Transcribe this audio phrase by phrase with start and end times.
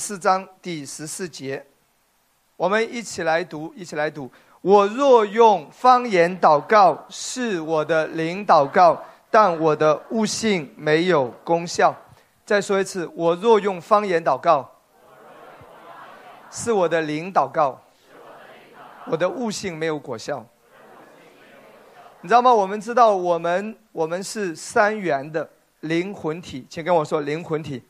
[0.00, 1.62] 四章第十四节，
[2.56, 4.32] 我们一起来读，一起来读。
[4.62, 11.94] 我若用方言祷告，是我的灵祷告，但我的悟性没有功效。
[12.46, 14.68] 再说一次，我若用方言祷告，
[16.50, 17.78] 是我的灵祷告，
[19.06, 20.44] 我的悟性没有果效。
[22.22, 22.52] 你知道吗？
[22.52, 25.48] 我们知道，我们我们是三元的
[25.80, 27.82] 灵魂体，请跟我说灵魂体。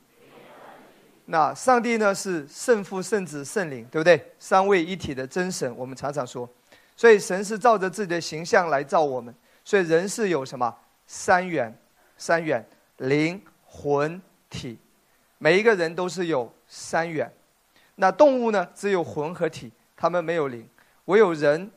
[1.32, 2.12] 那上帝呢？
[2.12, 4.20] 是圣父、圣子、圣灵，对不对？
[4.40, 6.48] 三位一体的真神，我们常常说。
[6.96, 9.32] 所以神是照着自己的形象来造我们，
[9.64, 10.76] 所以人是有什么
[11.06, 11.72] 三元？
[12.18, 12.66] 三元
[12.96, 14.76] 灵魂体，
[15.38, 17.32] 每一个人都是有三元。
[17.94, 18.68] 那动物呢？
[18.74, 20.68] 只有魂和体，他们没有灵。
[21.04, 21.70] 唯有人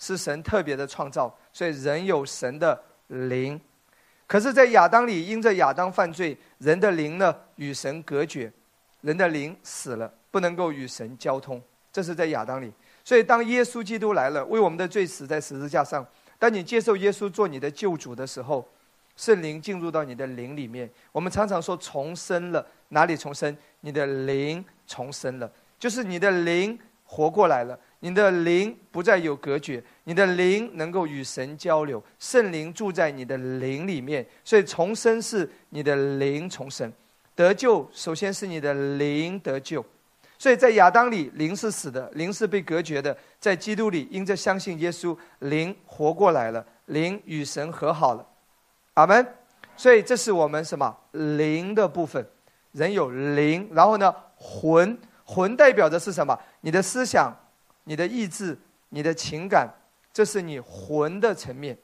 [0.00, 3.60] 是神特别的创造，所以人有神的灵。
[4.26, 8.52] 可是，在亚当里，因着亚当犯罪，人的灵呢与神隔绝，
[9.06, 11.62] 人的灵死了，不能够与神交通。
[11.92, 12.72] 这是在亚当里。
[13.04, 16.04] 所以，当耶稣基督来了，为我们的罪死在十字架上。
[16.40, 18.66] 当你接受耶稣做你的救主的时候，
[19.16, 20.90] 圣灵进入到你的灵里面。
[21.12, 23.56] 我们常常说重生了，哪里重生？
[23.82, 34.26] 你的灵重生了，就是你的灵活过来了，你的灵不再有隔绝，你的灵能够与神交流，圣灵住在你的灵里面。
[34.44, 36.92] 所以，重生是你的灵重生，
[37.36, 39.84] 得救首先是你的灵得救。
[40.38, 48.26] 所以在亚当里，灵是死的，灵是被隔绝的；在基督里，因着相信耶稣，灵活过来了，灵与神和好了。
[48.94, 49.24] 阿门。
[49.78, 52.26] 所以这是我们什么灵的部分？
[52.72, 56.38] 人有灵，然后呢，魂，魂代表的是什么？
[56.62, 57.34] 你的思想、
[57.84, 59.68] 你的意志、你的情感，
[60.12, 61.76] 这是你魂的层面。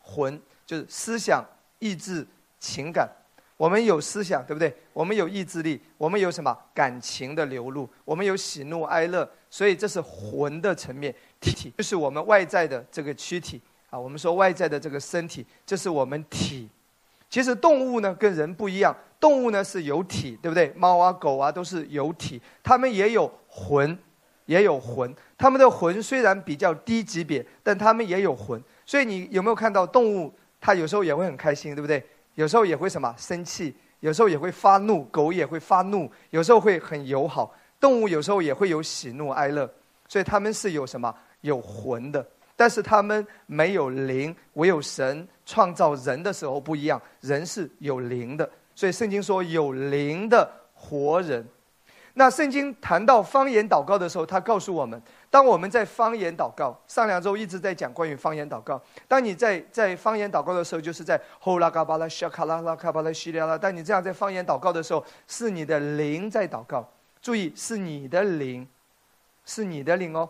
[0.00, 1.44] 魂就是思想、
[1.78, 2.26] 意志、
[2.58, 3.08] 情感。
[3.56, 4.74] 我们有思想，对不对？
[4.92, 7.88] 我们有意志力，我们有什么感情的流露？
[8.04, 11.14] 我们有喜怒哀乐，所以这是魂的层面。
[11.40, 13.98] 体就是我们外在的这个躯体啊。
[13.98, 16.68] 我们说外在的这个身体，这是我们体。
[17.28, 20.72] 其实动物呢跟人不一样，动物呢是有体，对不对？
[20.76, 23.98] 猫啊狗啊都是有体，它们也有魂，
[24.44, 25.14] 也有魂。
[25.38, 28.62] 它们的魂虽然比较低级别，但它们也有魂。
[28.84, 30.32] 所以你有没有看到动物？
[30.60, 32.04] 它有时候也会很开心，对不对？
[32.36, 37.52] 有时候也会什么生气，有时候也会发怒，狗也会发怒，有时候会很友好。
[37.80, 39.70] 动物有时候也会有喜怒哀乐，
[40.08, 44.34] 所以他们是有什么有魂的，但是他们没有灵。
[44.54, 51.46] 唯有神创造人的时候不一样，人是有灵的，所以圣经说有灵的活人。
[52.18, 55.00] 那圣经谈到方言祷告的时候，他告诉我们。
[55.28, 58.80] 当我们在方言祷告，上两周一直在讲关于方言祷告。
[59.06, 63.58] 当你在在方言祷告的时候，就是在呼啦嘎巴拉沙卡拉拉卡巴拉西利拉。
[63.58, 66.88] 当你这样在方言祷告的时候，是你的灵在祷告。
[67.20, 68.66] 注意，是你的灵，
[69.44, 70.26] 是你的灵哦，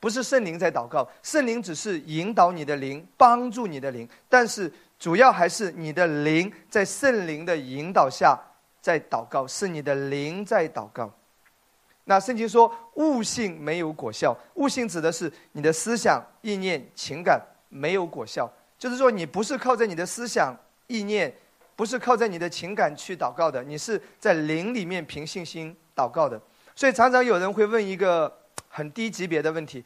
[0.00, 1.08] 不是圣灵在祷告。
[1.22, 8.36] 圣灵只是引导你的灵，帮助你的灵，但是主要还是你的灵在圣灵的引导下
[8.86, 11.12] 在祷告，是你的灵在祷告。
[12.04, 18.48] 那圣经说悟性没有果效，悟性指的是你的思想、意念、情感没有果效，
[18.78, 21.34] 就是说你不是靠着你的思想、意念，
[21.74, 26.40] 不是靠着你的情感去祷告的，你是在灵里面凭信心祷告的。
[26.76, 28.32] 所以常常有人会问一个
[28.68, 29.84] 很低级别的问题：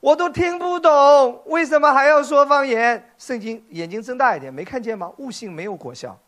[0.00, 3.12] 我都听不懂，为什么还要说方言？
[3.16, 5.12] 圣经眼睛睁大一点，没看见吗？
[5.18, 6.18] 悟性没有果效，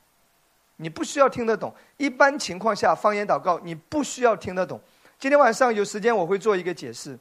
[0.82, 1.72] 你不需要听得懂。
[1.96, 4.80] 一般情况下，方言祷告你不需要听得懂。
[5.18, 7.16] 今天晚上有时间，我会做一个解释。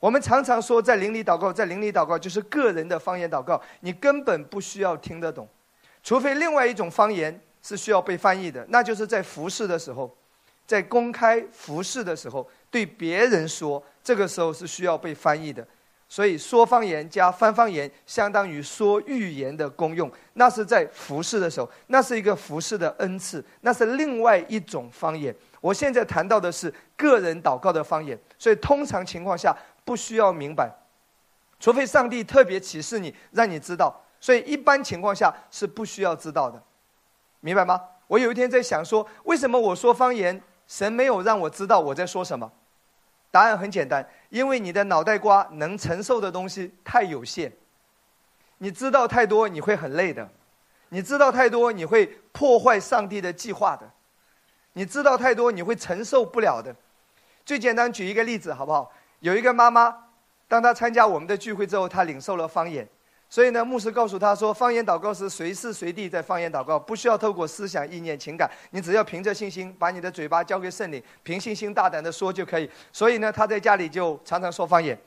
[0.00, 5.48] 我们常常说，在灵里祷告，在灵里祷告就是个人的方言祷告，你根本不需要听得懂，
[6.02, 10.12] 除非另外一种方言是需要被翻译的，那就是在服侍的时候，
[10.66, 15.64] 在公开服侍的时候对别人说，这个时候是需要被翻译的。
[16.10, 25.32] 所以说方言加翻方言，相当于说预言的功用，那是在服侍的时候，那是一个服侍的恩赐，那是另外一种方言。
[25.60, 30.68] 我现在谈到的是个人祷告的方言，所以通常情况下不需要明白，
[31.60, 34.04] 除非上帝特别启示你，让你知道。
[34.18, 36.60] 所以一般情况下是不需要知道的，
[37.38, 37.80] 明白吗？
[38.08, 42.50] 我有一天在想说，为什么我说方言，神没有让我知道我在说什么？
[43.30, 47.52] 答案很简单，因为你的脑袋瓜能承受的东西太有限，
[48.58, 50.28] 你知道太多你会很累的，
[50.88, 53.88] 你知道太多你会破坏上帝的计划的。
[54.72, 56.74] 你知道太多，你会承受不了的。
[57.44, 58.92] 最简单，举一个例子好不好？
[59.18, 59.96] 有一个妈妈，
[60.46, 62.88] 当她参加我们的聚会之后，她领受了方言，
[63.30, 72.68] 所以呢，牧师告诉他说，方言祷告是随时随地在方言祷告，不需要透过思想、意念、情感，你只要凭着信心，把你的嘴巴交给圣灵，凭信心大胆的说就可以。
[72.92, 74.98] 所以呢，他在家里就常常说方言，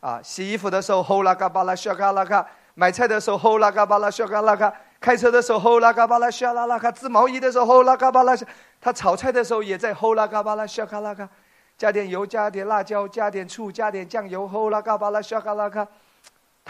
[0.00, 2.44] 啊，洗衣服的时候吼啦嘎巴拉 shaka 嘎拉嘎，
[2.74, 8.34] 买菜的时候吼啦嘎巴拉 shaka 嘎拉嘎，开车的时候吼啦嘎巴拉 shaka 啦啦嘎，织毛衣的时候吼啦嘎巴拉，
[8.80, 11.28] 他炒菜的时候也在吼啦嘎巴拉 shaka 嘎拉嘎，
[11.76, 15.86] 加点油，加点辣椒，加点醋，加点酱油，吼啦嘎巴拉 shaka 嘎拉嘎。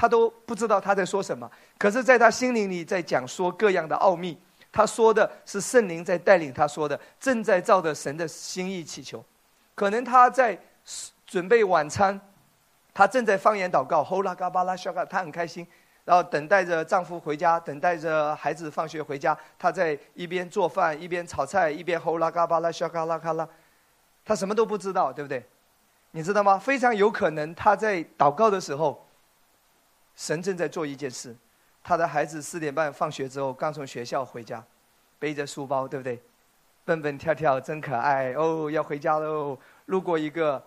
[0.01, 4.39] 他都不知道他在说什么，可是，在他心灵里在讲说各样的奥秘。
[4.71, 9.25] 他说的是圣灵在带领他说的，正在照着神的心意祈求。
[9.75, 10.57] 可能他在
[11.27, 12.21] 准备晚餐，
[12.95, 15.67] 他正在方言祷告，吼啦嘎巴拉笑嘎，他很开心。
[16.05, 23.49] 然后等待着丈夫回家，等待着孩子放学回家，他在一边做饭，一边炒菜，一边吼啦嘎巴拉笑嘎啦嘎啦。
[24.25, 25.45] 他什么都不知道，对不对？
[26.13, 26.57] 你知道吗？
[26.57, 29.08] 非常有可能他在祷告的时候。
[30.19, 31.35] 神正在做一件事，
[31.81, 34.63] 他的孩子四点半放学之后刚从学校回家，
[35.17, 36.21] 背着书包，对不对？
[36.85, 38.69] 蹦蹦跳跳，真可爱哦！
[38.69, 39.57] 要回家喽。
[39.87, 40.61] 路过一个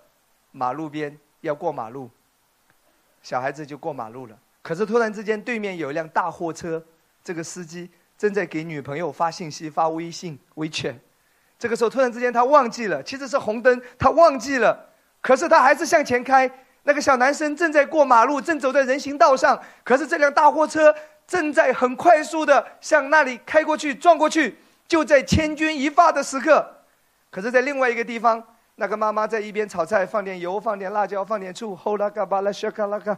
[0.51, 2.09] 马路边，要过马路，
[3.21, 4.39] 小孩子就过马路了。
[4.61, 6.81] 可是突然之间，对面有一辆大货车，
[7.21, 10.97] 这个司机正在给女朋友发信息、发微信、微圈。
[11.59, 16.49] 这个时候，突然之间他忘记了，其实是红灯，他忘记了，可是他还是向前开。
[16.83, 20.93] 那个小男生正在过马路，正走在人行道上，可是这辆大货车
[21.27, 24.57] 正在很快速的向那里开过去，撞过去。
[24.87, 26.69] 就在千钧一发的时刻，
[27.29, 28.43] 可是，在另外一个地方，
[28.75, 33.17] 那个妈妈在一边炒菜，放点油，放点辣椒，放点醋，吼啦嘎巴拉，shaka 啦嘎。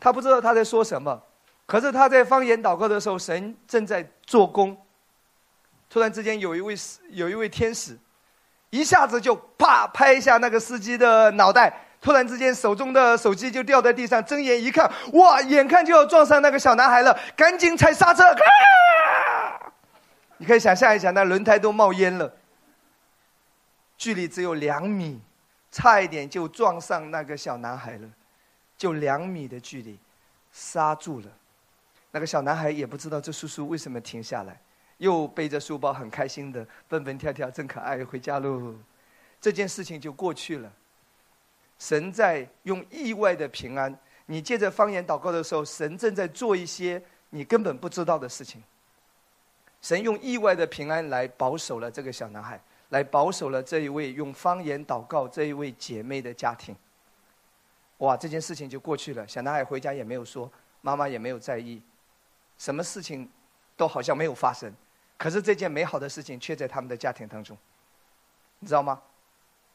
[0.00, 1.22] 他不知道他在说什么，
[1.64, 4.76] 可是他在方言祷告的时候，神正在做工。
[5.88, 6.74] 突然之间，有一位
[7.10, 7.96] 有一位天使，
[8.70, 11.72] 一下子就啪拍一下那个司机的脑袋。
[12.04, 18.22] 突然之间，手中的手机就掉在地上，睁眼一看，哇，眼看就要撞上那个小男孩了，赶紧踩刹车。
[18.22, 19.72] 啊
[20.36, 22.30] 你可以想象一下，那轮胎都冒烟了，
[23.96, 25.18] 距离只有两米，
[25.70, 28.06] 差一点就撞上那个小男孩了，
[28.76, 29.98] 就两米的距离，
[30.52, 31.26] 刹住了。
[32.10, 34.60] 那个小男孩也不知道这叔叔为什么停下来，
[34.98, 38.74] 又背着书包，很开心的蹦蹦跳跳，真可爱，回家喽。
[39.40, 40.70] 这件事情就过去了。
[41.78, 48.62] 神在用意外的平安，你借着方言祷告的时候，神正在做一些你根本不知道的事情。
[49.82, 56.74] 神用意外的平安来保守了这个小男孩，来保守了这一位用方言祷告这一位姐妹的家庭。
[57.98, 59.28] 哇，这件事情就过去了。
[59.28, 60.50] 小男孩回家也没有说，
[60.80, 61.82] 妈妈也没有在意，
[62.56, 63.28] 什么事情
[63.76, 64.72] 都好像没有发生。
[65.18, 67.56] 可是这件美好的事情却在他们的家庭当中，
[68.58, 69.00] 你知道吗？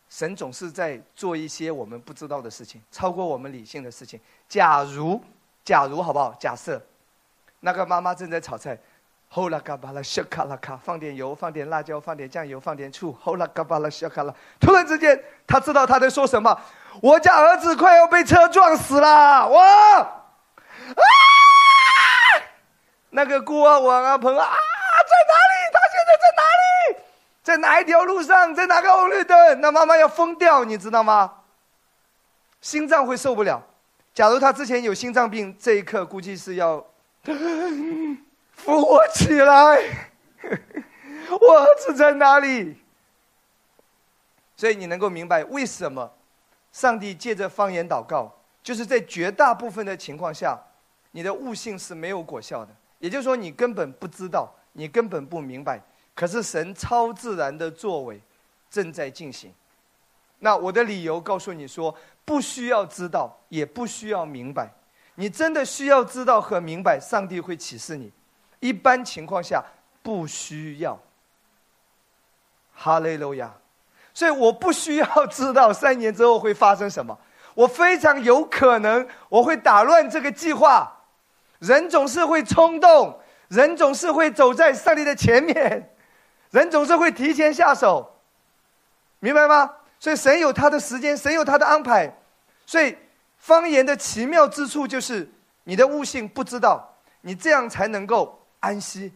[0.10, 4.20] 神总是在做一些我们不知道的事情，超过我们理性的事情。
[4.48, 5.24] 假如，
[5.64, 6.34] 假如好不好？
[6.40, 6.82] 假设，
[7.60, 8.78] 那个妈妈正在炒菜，
[9.30, 14.34] 吼啦嘎巴啦，小卡啦卡，放点油，放点辣椒，放点酱油，放点醋，吼啦嘎巴啦，小卡啦。
[14.60, 16.60] 突然之间，他知道他在说什么。
[17.04, 20.00] 我家儿子快要被车撞死了，哇！
[20.00, 21.04] 啊！
[23.12, 24.52] 那个姑啊，王阿鹏啊，在
[25.28, 25.49] 哪？
[27.50, 27.82] 在哪？
[27.82, 28.54] 一条路上？
[28.54, 29.60] 在哪个红绿灯？
[29.60, 31.34] 那妈妈要疯掉，你知道吗？
[32.62, 33.66] 心脏会受不了。
[34.14, 36.86] 假如他之前有心脏病，这一刻估计是要
[38.54, 39.82] 扶我起来。
[41.42, 42.78] 我儿子在哪里？
[44.56, 46.12] 所以你能够明白为什么
[46.72, 48.32] 上帝借着方言祷告，
[48.62, 50.56] 就是在绝大部分的情况下，
[51.12, 52.72] 你的悟性是没有果效的。
[53.00, 55.82] 也就是说，你根本不知道，你根本不明白。
[56.20, 58.20] 可是神超自然的作为
[58.70, 59.54] 正在进行，
[60.40, 61.96] 那我的理由告诉你说，
[62.26, 64.70] 不需要知道，也不需要明白，
[65.16, 68.12] 你真的需要知道和明白，上帝会启示你。
[68.60, 69.64] 一般情况下
[70.04, 71.00] 不需要。
[72.74, 73.54] 哈利路亚，
[74.14, 77.18] 所以我不需要知道三年之后会发生什么，
[77.54, 80.98] 我非常有可能我会打乱这个计划。
[81.60, 85.96] 人总是会冲动，人总是会走在上帝的前面。
[86.52, 88.20] 人总是会提前下手，
[89.20, 89.76] 明白吗？
[90.00, 92.18] 所以神有他的时间，神有他的安排。
[92.66, 92.98] 所以
[93.38, 95.30] 方言的奇妙之处就是，
[95.66, 99.14] 你的悟性不知道，你这样才能够安息。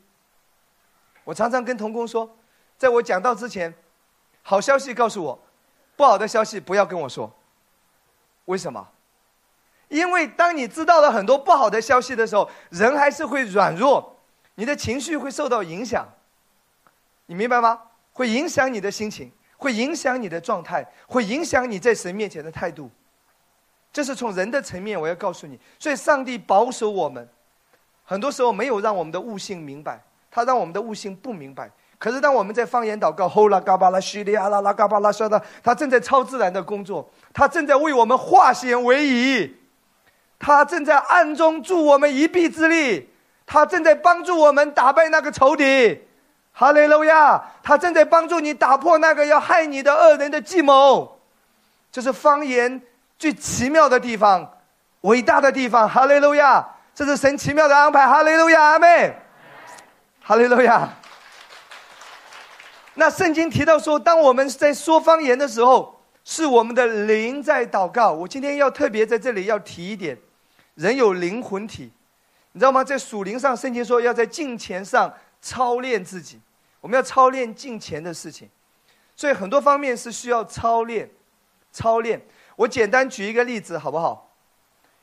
[1.24, 2.38] 我常常跟童工说，
[2.78, 3.74] 在我讲到之前，
[4.42, 5.40] 好消息告诉我，
[5.96, 7.32] 不好的消息不要跟我说。
[8.46, 8.88] 为什么？
[9.88, 14.20] 因为当你知道了很多不好的消息的时候，人还是会软弱，
[14.56, 16.06] 你的情绪会受到影响。
[17.26, 17.80] 你明白吗？
[18.12, 22.90] 会影响你的心情，会影响你的状态，会影响你在神面前的态度。
[23.92, 25.60] 这是从人的层面，我要告诉你。
[25.80, 27.28] 所以，上帝保守我们，
[28.04, 31.70] 很多时候没有让我们的悟性明白，他让我们的悟性不明白。
[31.98, 39.56] 可是，当我们在方言祷告，吼啦嘎巴拉叙利亚啦啦嘎巴拉说的，他正在超自然的工作，他正在为我们化险为夷，
[40.38, 43.10] 他正在暗中助我们一臂之力，
[43.46, 46.02] 他正在帮助我们打败那个仇敌。
[46.54, 47.44] 哈利路亚！
[47.62, 51.20] 他正在帮助你打破那个要害你的恶人的计谋。
[51.92, 52.82] 这是方言。
[53.20, 54.58] 最奇妙的地方，
[55.02, 56.68] 伟大的地方，哈利路亚！
[56.94, 59.16] 这是神奇妙的安排，哈利路亚，阿妹，
[60.22, 60.90] 哈利路亚。
[62.96, 68.12] 那圣经提到说，当我们在说方言的时候，是我们的灵在祷告。
[68.12, 70.18] 我今天要特别在这里要提一点：
[70.76, 71.94] 人有灵魂体，
[72.52, 72.84] 你知道吗？
[72.84, 76.40] 在属灵上，圣经说要在敬虔上操练自己，
[76.80, 78.50] 我们要操练敬虔的事情，
[79.14, 81.12] 所以很多方面是需要操练，
[81.70, 82.26] 操练。
[82.56, 84.34] 我简单举一个例子，好不好？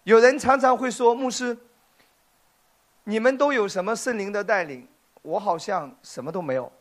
[0.04, 1.54] 有人常常会说：“牧师，
[3.04, 4.88] 你们都有什么圣灵的带领？
[5.20, 6.72] 我好像什么都没有。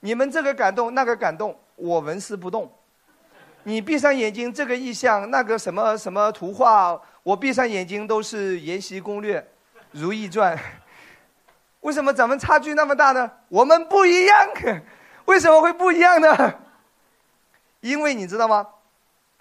[0.00, 2.68] 你们这个感动，那个感动，我纹丝不动。
[3.62, 9.38] 你闭上眼睛，这个意象，那个什么什么图画，我闭上眼睛都是《延禧攻略》
[9.92, 10.58] 《如懿传》。
[11.82, 13.30] 为什么咱们差距那么大呢？
[13.48, 14.48] 我们不一样，
[15.26, 16.54] 为什么会不一样呢？
[17.80, 18.66] 因为你知道吗？”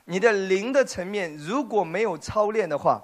[0.06, 3.02] 你的灵的层面如果没有操练的话，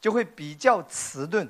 [0.00, 1.48] 就会比较迟钝。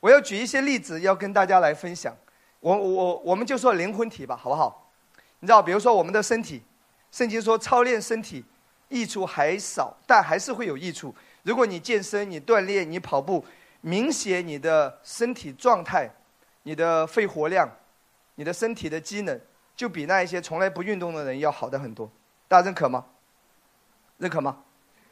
[0.00, 2.16] 我要举一些例子要跟大家来分享。
[2.60, 4.90] 我我我们就说灵魂体吧，好不好？
[5.40, 6.62] 你知道，比如说我们的身体，
[7.10, 8.44] 圣经说操练身体
[8.88, 11.14] 益处还少，但还是会有益处。
[11.42, 13.44] 如果你健身、你锻炼、你跑步，
[13.80, 16.10] 明显你的身体状态、
[16.62, 17.70] 你的肺活量、
[18.34, 19.40] 你的身体的机能，
[19.76, 22.10] 就比那一些从来不运动的人要好的很多。
[22.48, 23.06] 大家认可吗？
[24.18, 24.64] 认可吗？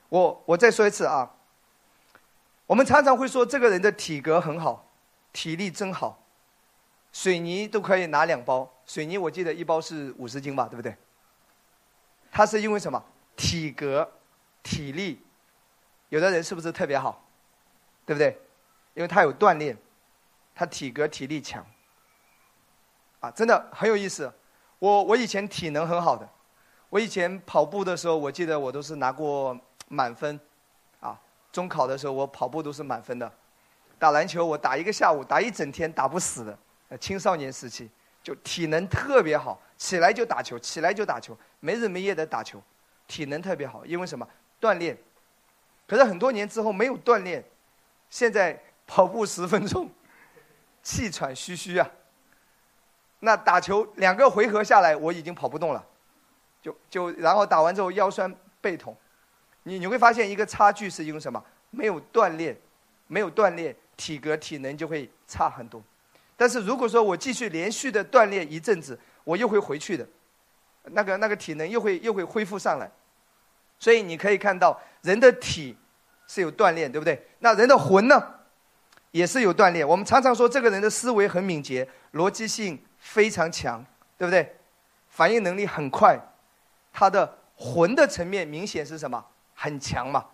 [0.08, 1.32] 我我再说一次啊。
[2.66, 4.90] 我们常常会说这个人的体格很好，
[5.32, 6.20] 体力真好，
[7.12, 8.68] 水泥都可以拿两包。
[8.84, 10.96] 水泥我记得一包是五十斤吧，对不对？
[12.32, 13.02] 他是因为什么？
[13.36, 14.10] 体格、
[14.62, 15.22] 体力，
[16.08, 17.24] 有的人是不是特别好？
[18.04, 18.36] 对不对？
[18.96, 19.76] 因为他有锻炼，
[20.54, 21.64] 他体格体力强。
[23.20, 24.32] 啊，真的很有意思。
[24.78, 26.28] 我我以前体能很好的。
[26.88, 30.40] 我以前跑步的时候，我记得我都是拿过满分，
[30.98, 31.20] 啊，
[31.52, 33.30] 中考的时候我跑步都是满分的。
[33.98, 36.58] 打篮球我打一个下午，打一整天打不死的。
[36.98, 37.90] 青少年时期
[38.22, 42.62] 就体能特别好，起来就打球，起来就打球，没日没夜的打球，
[43.06, 43.84] 体能特别好。
[43.84, 44.26] 因为什么？
[44.58, 44.96] 锻炼。
[45.86, 47.44] 可是很多年之后没有锻炼，
[48.08, 49.90] 现在跑步十分钟，
[50.82, 51.90] 气喘吁吁啊。
[53.20, 55.84] 那打球两个回合下来，我已经跑不动了。
[56.62, 58.96] 就就然后打完之后腰酸背痛，
[59.62, 61.42] 你你会发现一个差距是因为什么？
[61.70, 62.56] 没有锻炼，
[63.06, 65.82] 没有锻炼，体格体能就会差很多。
[66.36, 70.06] 但是如果说我继续连续的锻炼一阵子，我又会回去的，
[70.84, 72.90] 那个那个体能又会又会恢复上来。
[73.78, 75.76] 所以你可以看到人的体
[76.26, 77.26] 是有锻炼，对不对？
[77.38, 78.35] 那人的魂呢，
[79.16, 79.86] 也是有锻炼。
[79.88, 83.82] 我们常常说这个人的思维很敏捷，逻辑性非常强，
[84.18, 84.54] 对不对？
[85.08, 86.20] 反应能力很快。
[86.92, 89.24] 他的魂的层面明显是什么？
[89.54, 90.26] 很强嘛？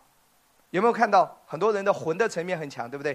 [0.71, 3.15] 有没有看到很多人的魂的层面很强，对不对？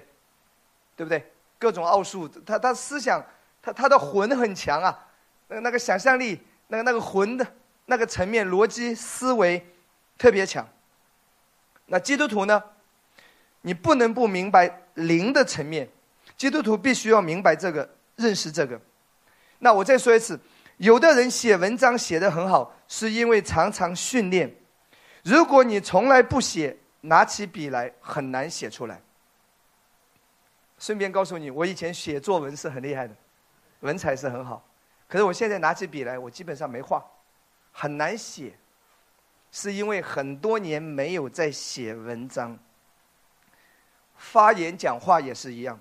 [0.96, 1.32] 对不对？
[1.60, 3.22] 各种奥数，他他思想，
[3.62, 4.98] 他他的魂很强啊，
[5.50, 7.46] 那那个想象力，那个那个魂的
[7.88, 9.66] 那个层面逻辑思维
[10.18, 10.66] 特别强。
[11.88, 12.64] 那基督徒呢？
[13.68, 15.86] 你不能不明白灵的层面，
[16.38, 18.80] 基督徒必须要明白这个，认识这个。
[19.60, 20.40] 那我再说一次。
[20.78, 24.56] 有的人写文章写得很好，是因为常常训练。
[25.24, 29.02] 如果你从来不写，拿起笔来很难写出来。
[30.80, 33.14] 顺便告诉你，我以前写作文是很厉害的，
[33.82, 34.64] 文采是很好。
[35.10, 37.04] 可是我现在拿起笔来，我基本上没画，
[37.72, 38.54] 很难写，
[39.52, 42.58] 是因为很多年没有在写文章。
[44.18, 45.80] 发言讲话也是一样，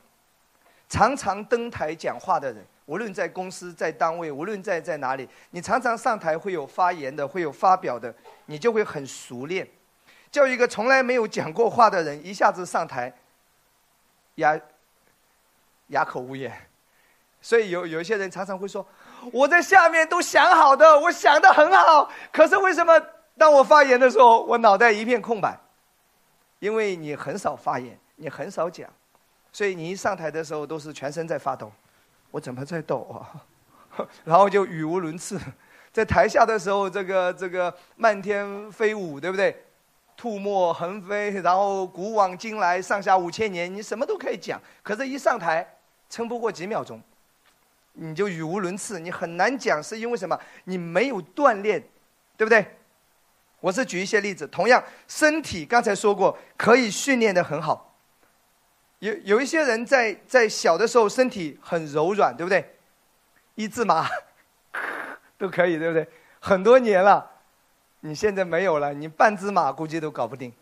[0.89, 2.65] 常常登台讲话的人。
[2.87, 8.15] 无论在公司、在单位，无论在在哪里，你常常上台会有发言的，会有发表的，
[8.45, 9.67] 你就会很熟练。
[10.31, 13.13] 叫一个从来没有讲过话的人一下子上台，
[14.37, 14.57] 哑
[15.89, 16.53] 哑口无言。
[17.41, 18.87] 所以有有一些人常常会说
[19.33, 23.01] ：“我在下面都想好的，我想的很好，可是为什么
[23.37, 25.59] 当我发言的时候，我脑袋一片空白？
[26.61, 28.89] 因为你很少发言，你很少讲，
[29.53, 31.73] 所以你一上台的时候都是全身在发抖。”
[32.33, 33.47] 我怎么在抖啊？
[34.25, 35.41] 然后就语无伦次，
[35.93, 39.65] 在台下的时候，这个这个漫天飞舞，对不对？
[40.17, 44.61] 吐沫横飞，然后古往今来上下五千年，你什么都可以讲。
[44.83, 45.67] 可是，一上台，
[46.11, 47.01] 撑不过几秒钟，
[47.93, 50.39] 你就语无伦次，你很难讲，是因为什么？
[50.65, 51.83] 你没有锻炼，
[52.37, 52.77] 对不对？
[53.61, 54.47] 我是举一些例子。
[54.49, 57.86] 同样，身体刚才说过，可以训练的很好。
[59.07, 62.77] 有有一些人在在小的时候身体很柔软，对不对？
[63.55, 64.09] 一字马
[65.39, 66.09] 都可以，对不对？
[66.41, 67.31] 很多年了。
[68.01, 70.53] 你现在没有了，你半只马估计都搞不定，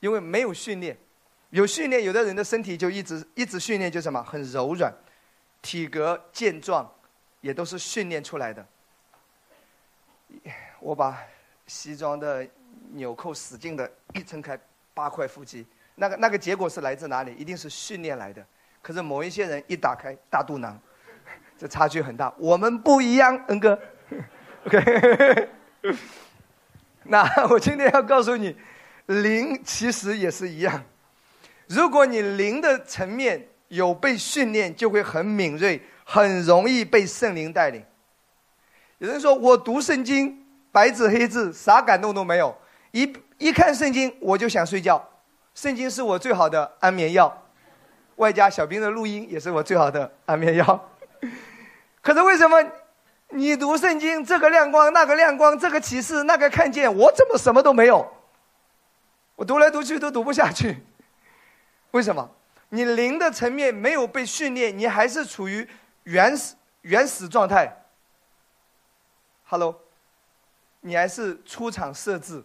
[0.00, 0.96] 因为没有训练。
[1.50, 4.92] 有训练，有的人的身体就一直一直训练，就什么很柔软，
[5.62, 6.90] 体格健壮，
[7.40, 8.66] 也都是训练出来的。
[10.80, 11.18] 我把
[11.66, 12.46] 西装的
[12.92, 14.58] 纽扣使劲的一撑开，
[14.92, 15.66] 八块腹肌，
[15.96, 17.34] 那个那个结果是来自哪里？
[17.36, 18.44] 一定是训练来的。
[18.80, 20.78] 可是某一些人一打开大肚腩，
[21.58, 22.32] 这差距很大。
[22.38, 23.78] 我们不一样，恩哥，
[24.66, 25.48] OK。
[27.04, 28.56] 那我今天要告诉你，
[29.06, 30.84] 灵其实也是一样。
[31.66, 37.84] 如果你灵的层面有被训练，就会很敏锐，很容易被圣灵带领。
[38.98, 42.56] 有人说我读圣经，白纸黑字，啥感动都没有。
[42.92, 45.02] 一一看圣经，我就想睡觉。
[45.56, 47.42] 圣经是我最好的安眠药，
[48.16, 50.90] 外加小兵的录音也是我最好的安眠药。
[52.02, 52.62] 可是为什么？
[53.30, 58.06] 你读圣经，这个亮光，那个亮光，这个启示，那个看见，我怎么什么都没有？
[59.34, 60.84] 我读来读去都读不下去，
[61.92, 62.30] 为什么？
[62.68, 65.66] 你灵的层面没有被训练，你还是处于
[66.02, 67.84] 原始原始状态。
[69.44, 69.80] Hello，
[70.80, 72.44] 你还是出厂设置，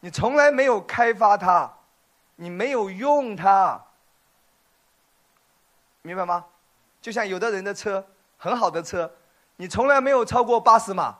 [0.00, 1.72] 你从来没有开发它，
[2.36, 3.80] 你没有用它，
[6.02, 6.44] 明白吗？
[7.00, 8.04] 就像有的人的车，
[8.36, 9.10] 很好的车。
[9.56, 11.18] 你从来没有超过八十码，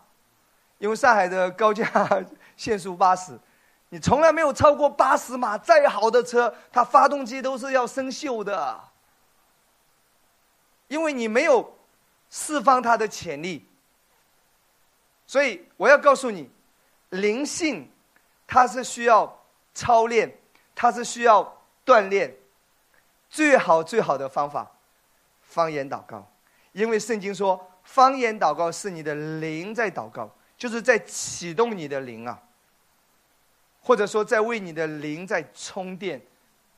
[0.79, 1.85] 因为上海的高架
[2.57, 3.39] 限速八十，
[3.89, 5.59] 你从来没有超过八十码。
[5.59, 8.81] 再好的车，它发动机都是要生锈的，
[10.87, 11.77] 因为你没有
[12.31, 13.69] 释放它的潜力。
[15.27, 16.49] 所以我要告诉你，
[17.11, 17.91] 灵性
[18.49, 20.37] 它是需要操练，
[20.75, 22.35] 它是需要锻炼。
[23.31, 24.69] 最好最好的方法，
[25.43, 26.29] 方言祷告，
[26.73, 27.65] 因为圣经说。
[27.85, 32.39] 方言祷告是你的灵在祷告，就是在启动你的灵啊，
[33.81, 36.21] 或者说在为你的灵在充电，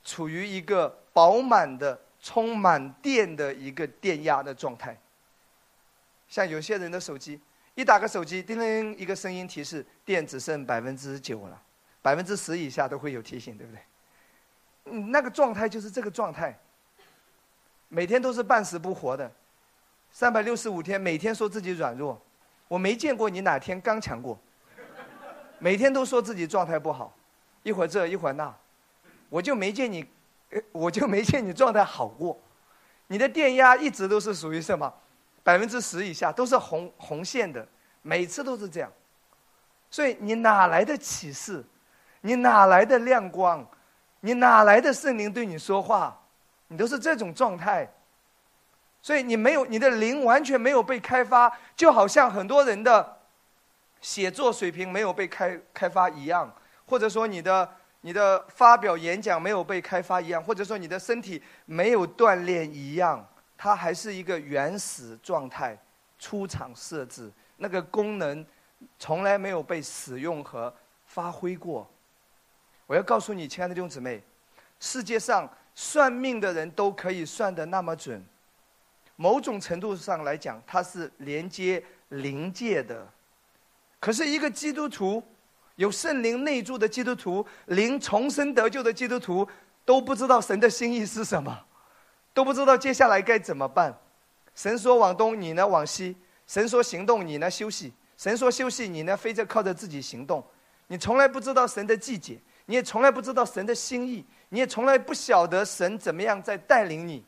[0.05, 4.97] 处于一个饱满的、充满电的一个电压的状态。
[6.29, 7.41] 像有些人的手机，
[7.75, 11.61] 一打开手机，叮铃一个声音提示，电只剩百分之九了，
[12.01, 13.81] 百分之十以下都会有提醒，对不对？
[14.85, 16.57] 嗯，那个状态就是这个状态，
[17.87, 19.31] 每天都是半死不活的。
[20.11, 22.21] 三百六十五天，每天说自己软弱，
[22.67, 24.37] 我没见过你哪天刚强过。
[25.59, 27.15] 每天都说自己状态不好，
[27.63, 28.53] 一会儿这一会儿那，
[29.29, 30.05] 我就没见你，
[30.73, 32.37] 我就没见你状态好过。
[33.07, 34.93] 你的电压一直都是属于什么？
[35.43, 37.67] 百分之十以下，都是红红线的，
[38.01, 38.91] 每次都是这样。
[39.89, 41.63] 所以你哪来的启示？
[42.21, 43.67] 你哪来的亮光？
[44.19, 46.17] 你哪来的圣灵对你说话？
[46.67, 47.91] 你都是这种状态。
[49.01, 53.17] 所以你没有你的灵完全没有被开发，就好像很多人的
[53.99, 56.53] 写作水平没有被开开发一样，
[56.85, 57.67] 或者说你的
[58.01, 63.27] 你的发表演讲没有被开发一样，或者说你的身体没有锻炼一样，
[63.63, 65.77] 它还是一个原始状态，
[66.17, 68.43] 出厂设置那个功能
[68.97, 70.73] 从来没有被使用和
[71.05, 71.87] 发挥过。
[72.87, 74.19] 我要告诉你，亲爱的弟兄姊妹，
[74.79, 78.25] 世界上算命的人都可以算得那么准。
[79.15, 83.07] 某种程度上来讲，它是连接灵界的。
[83.99, 85.21] 可是，一个基督徒，
[85.75, 89.47] 有圣灵内住的基督徒，灵重生得救的基督徒，
[89.85, 91.63] 都不知道神的心意是什么，
[92.33, 93.97] 都不知道接下来该怎么办。
[94.55, 96.13] 神说往东，你呢往西；
[96.47, 100.43] 神说行动，你呢休息；神说休息，你呢非着靠着自己行动。
[100.87, 107.23] 你从来不知道神的季节，你也从来不知道神的心意，你也从来不晓得神怎么样在带领你。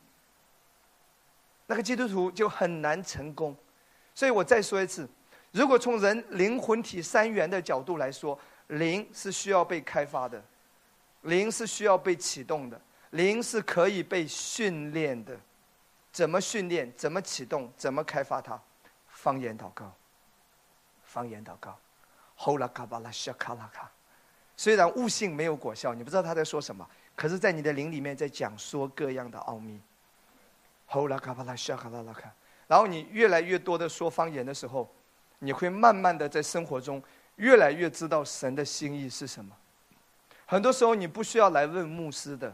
[1.66, 3.56] 那个基督徒就很难成功，
[4.14, 5.08] 所以我再说一次：
[5.52, 8.38] 如果从人灵魂体三元的角度来说，
[8.68, 10.44] 灵是需要被开发的，
[11.22, 12.80] 灵是需要被启动的，
[13.14, 15.36] 灵是可以被训练的。
[16.12, 16.92] 怎么训练？
[16.96, 17.72] 怎么启动？
[17.76, 18.60] 怎么开发它？
[19.08, 19.92] 方言祷告，
[21.04, 21.76] 方言祷告，
[22.36, 23.90] 吼啦卡巴拉沙卡拉卡。
[24.58, 29.80] 虽然悟性没有果效，你不知道他在说什么，可是，在你的灵里面在讲说各样的奥秘。
[30.86, 32.32] 吼啦卡巴拉沙卡拉拉卡，
[32.68, 34.92] 然后你越来越多的说方言的时候，
[35.40, 37.02] 你会慢慢的在生活中
[37.38, 39.56] 越来越知道神的心意是什么。
[40.46, 42.54] 很多时候你不需要来问牧师的，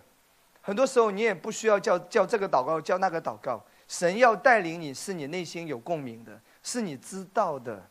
[0.62, 3.64] 很多时候你也不需要叫叫这个祷告，叫那个祷告。
[3.88, 7.84] 神要带领你，是你内心有共鸣的，是你知道的。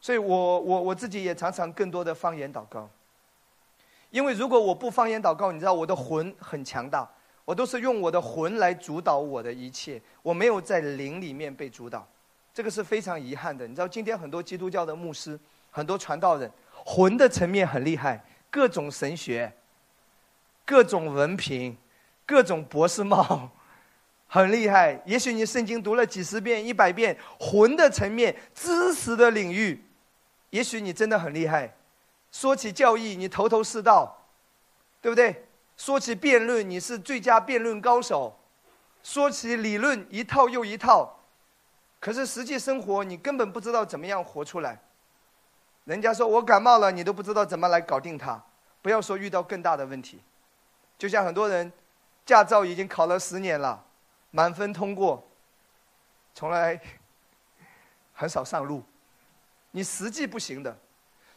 [0.00, 2.88] 所以我我我自己也常常更多的方言祷告。
[4.10, 7.08] 因为如果我不方言祷告，你知道我的魂很强大，
[7.44, 12.06] 我都是用我的魂来主导我的一切，我没有在灵里面被主导，
[12.52, 13.66] 这个是非常遗憾的。
[13.66, 15.38] 你知道今天很多基督教的牧师，
[15.70, 16.48] 很多传道人，
[16.84, 18.22] 魂的层面很厉害。
[18.50, 19.50] 各种神学，
[20.64, 21.76] 各种文凭，
[22.24, 23.50] 各种博士帽，
[24.28, 25.02] 很厉害。
[25.04, 29.84] 也许你圣经读了几十遍、一百遍，魂的层面、知识的领域，
[30.50, 31.74] 也许你真的很厉害。
[32.30, 34.26] 说起教义，你头头是道，
[35.00, 35.46] 对不对？
[35.76, 38.38] 说起辩论，你是最佳辩论高手。
[39.02, 41.18] 说起理论，一套又一套。
[41.98, 44.80] 可是实际生活，你根本不知道怎么样活出来。
[45.84, 48.40] 人家说我感冒了，你都不知道怎么来搞定它。
[48.80, 50.20] 不要说遇到更大的问题，
[51.02, 51.72] 就像很多人，
[52.24, 53.84] 驾照已经考了十年了，
[54.30, 55.28] 满分通过，
[56.32, 56.80] 从来
[58.12, 58.84] 很少上路，
[59.72, 60.78] 你实际不行的。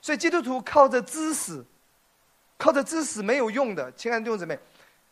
[0.03, 1.65] 所以基督徒靠着知识，
[2.59, 3.91] 靠着知识没有用的。
[3.93, 4.55] 亲爱的弟兄姊妹，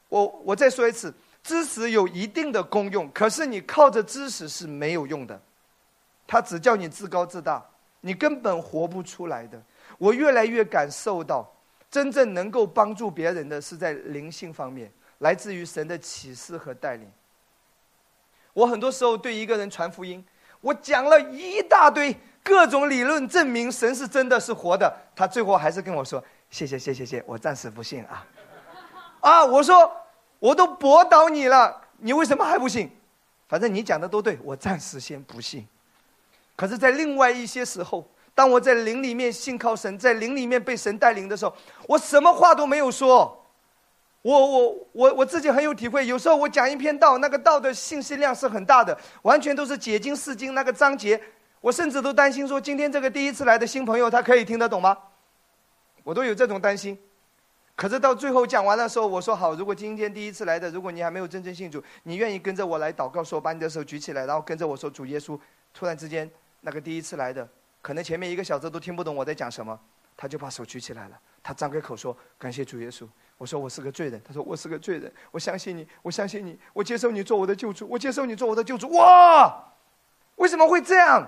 [0.08, 1.12] 我我再说一次，
[1.42, 5.42] 知识有一定的功用，可是你靠着知识是没有用的，
[6.28, 7.66] 它只叫你自高自大。
[8.02, 9.60] 你根本活不出来的。
[9.98, 11.52] 我越来越感受到，
[11.94, 17.08] 真正能够帮助别人的是在灵性方面，来自于神的启示和带领。
[18.52, 20.26] 我很多时候对一个人传福音，
[20.60, 28.26] 我讲了一大堆各种理论，证明神是真的是活的，他最后还是跟我说：“谢谢谢谢谢，我暂时不信啊。”
[29.22, 29.96] 啊，我说
[30.40, 32.90] 我都驳倒你了，你为什么还不信？
[33.48, 35.68] 反正你讲的都对，我暂时先不信。
[36.56, 41.56] 可是，在另外一些时候，当我在灵里面信靠神，在灵里面被神带领的时候，
[41.88, 43.40] 我什么话都没有说。
[44.24, 46.08] 我我我我自己很有体会。
[46.08, 51.22] 有时候我讲一篇道，那个道的信息量是很大的，完全都是解经释经那个章节。
[51.62, 54.98] 我甚至都担心说，今天这个第一次来的新朋友，他可以听得懂吗？
[56.04, 56.98] 我都有这种担心。
[57.76, 65.40] 可是到最后讲完的时候，我说好，如果今天第一次来的，如果你还没有真正信主，你愿意跟着我来祷告，说把你的手举起来，然后跟着我说主耶稣。
[65.72, 66.28] 突然之间。
[66.66, 67.46] 那个第一次来的，
[67.84, 69.78] 可能前面一个小时都听不懂我在讲什么，
[70.16, 71.20] 他就把手举起来了。
[71.44, 73.06] 他张开口说：“感谢主耶稣。”
[73.38, 79.66] 我说：“我是个罪人。”他说：“我是个罪人，我相信你，我相信你，我接受你做我的救主，我接受你做我的救主。”哇！
[80.38, 81.28] 为什么会这样？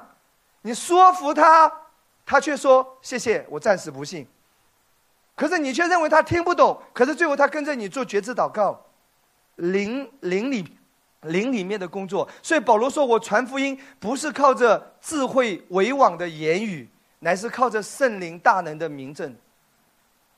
[0.62, 1.70] 你说服他，
[2.26, 4.26] 他却说：“谢谢，我暂时不信。”
[5.36, 6.82] 可是你却认为他听不懂。
[6.94, 8.86] 可是最后他跟着你做觉知祷告，
[9.58, 10.78] 灵灵里。
[11.26, 19.36] 灵里面的工作，所以保罗说：“我传福音不是靠着智慧委婉的言语，乃是靠着圣灵大能的名证。”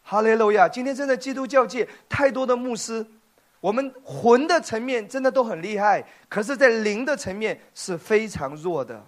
[0.03, 0.69] 哈利路亚！
[0.69, 3.05] 今天真的基督教界太多的牧师，
[3.59, 9.05] 我们魂的层面真的都很厉害，可是，在灵的层面是非常弱的。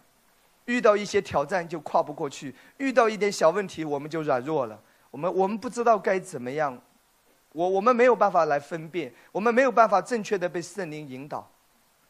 [0.65, 4.79] 遇到一些挑战就跨不过去，遇到一点小问题我们就软弱了。
[5.09, 6.77] 我们我们不知道该怎么样，
[7.53, 11.49] 我我们没有办法来分辨，我们没有办法正确的被圣灵引导。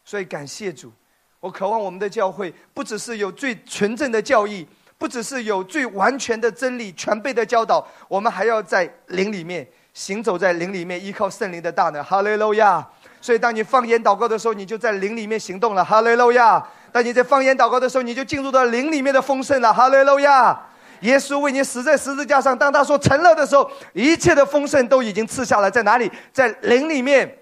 [0.04, 0.92] 所以感谢主，
[1.40, 12.04] 我渴望我们的教会不只是有最纯正的教义，不只是有最完全的真理、全备的教导，我们还要在灵里面行走在灵里面，依靠圣灵的大能。
[12.04, 12.86] 哈利路亚！
[13.22, 15.84] 所以当你方言祷告的时候，你就在灵里面行动了。
[15.84, 16.66] 哈利路亚！
[16.92, 19.74] 当你在方言祷告的时候，你就进入到灵里面的丰盛了。
[19.74, 20.60] 哈利路亚！
[21.02, 26.12] 耶稣为你死在十字架上，当他说成了的时候，一切的丰盛都已经赐下来，在哪里？
[26.34, 27.39] 在灵里面。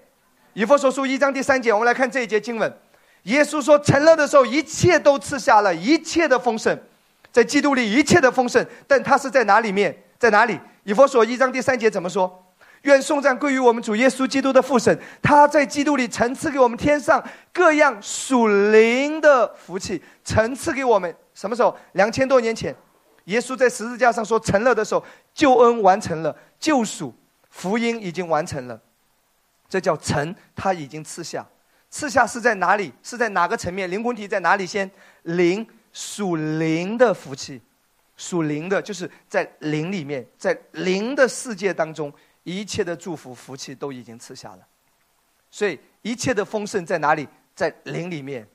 [0.58, 2.78] 以弗所书一章第三节，我们来看这一节经文。
[3.22, 6.76] 耶稣说：“成了的时候，一切都赐下了一切的丰盛，
[7.30, 8.66] 在基督里一切的丰盛。
[8.84, 9.96] 但他是在哪里面？
[10.18, 10.58] 在哪里？
[10.82, 12.44] 以弗所一章第三节怎么说？
[12.82, 21.14] 愿颂赞归于我们主耶稣基督的父神，他在基督里层次给我们天上各样属灵的福气，层次给我们。
[21.34, 21.72] 什么时候？
[21.92, 22.74] 两千多年前，
[23.26, 27.14] 耶稣在十字架上说成了的时候，救恩完成了，救赎
[27.48, 28.76] 福音已经完成了。”
[29.68, 31.46] 这叫成，他已经赐下，
[31.90, 32.92] 赐下是在哪里？
[33.02, 33.90] 是在哪个层面？
[33.90, 34.66] 灵魂体在哪里？
[34.66, 34.90] 先
[35.22, 37.60] 灵属灵的福气，
[38.16, 42.12] 属灵的，就是在灵里面，在灵的世界当中，
[42.44, 44.66] 一切的祝福福气都已经赐下了。
[45.50, 47.28] 所以一切的丰盛在哪里？
[47.54, 48.46] 在灵里面。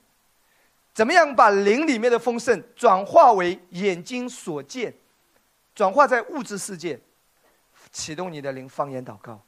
[0.92, 4.94] 怎么样把灵里面的丰盛转化为眼睛所见，
[5.74, 6.98] 转化在物质世界？
[7.90, 9.40] 启动你的灵，方言祷告，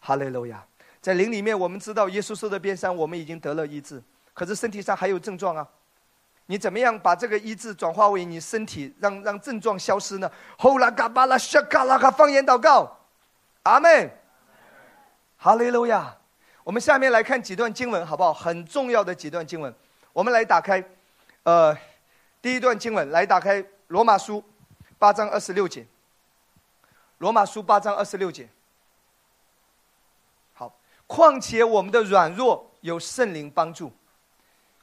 [0.00, 0.64] 哈利路亚。
[1.06, 4.02] 在灵里面，我们知道耶稣受的鞭伤，我们已经得了医治。
[4.34, 5.64] 可是身体上还有症状啊，
[6.46, 10.28] 你怎么样把这个医治转化为你身体，让让症状消失呢？
[10.58, 12.98] 呼啦嘎巴拉沙嘎拉嘎，方言祷告，
[13.62, 14.10] 阿门，
[15.36, 16.12] 哈利路亚。
[16.64, 18.34] 我们下面来看几段经文，好不好？
[18.34, 19.72] 很重要的几段经文，
[20.12, 20.82] 我们来打开，
[21.44, 21.72] 呃，
[22.42, 24.42] 第一段经文，来打开罗马书
[24.98, 25.86] 八章二十六节。
[27.18, 28.48] 罗马书八章二十六节。
[31.06, 33.92] 况且我们的软弱有圣灵帮助。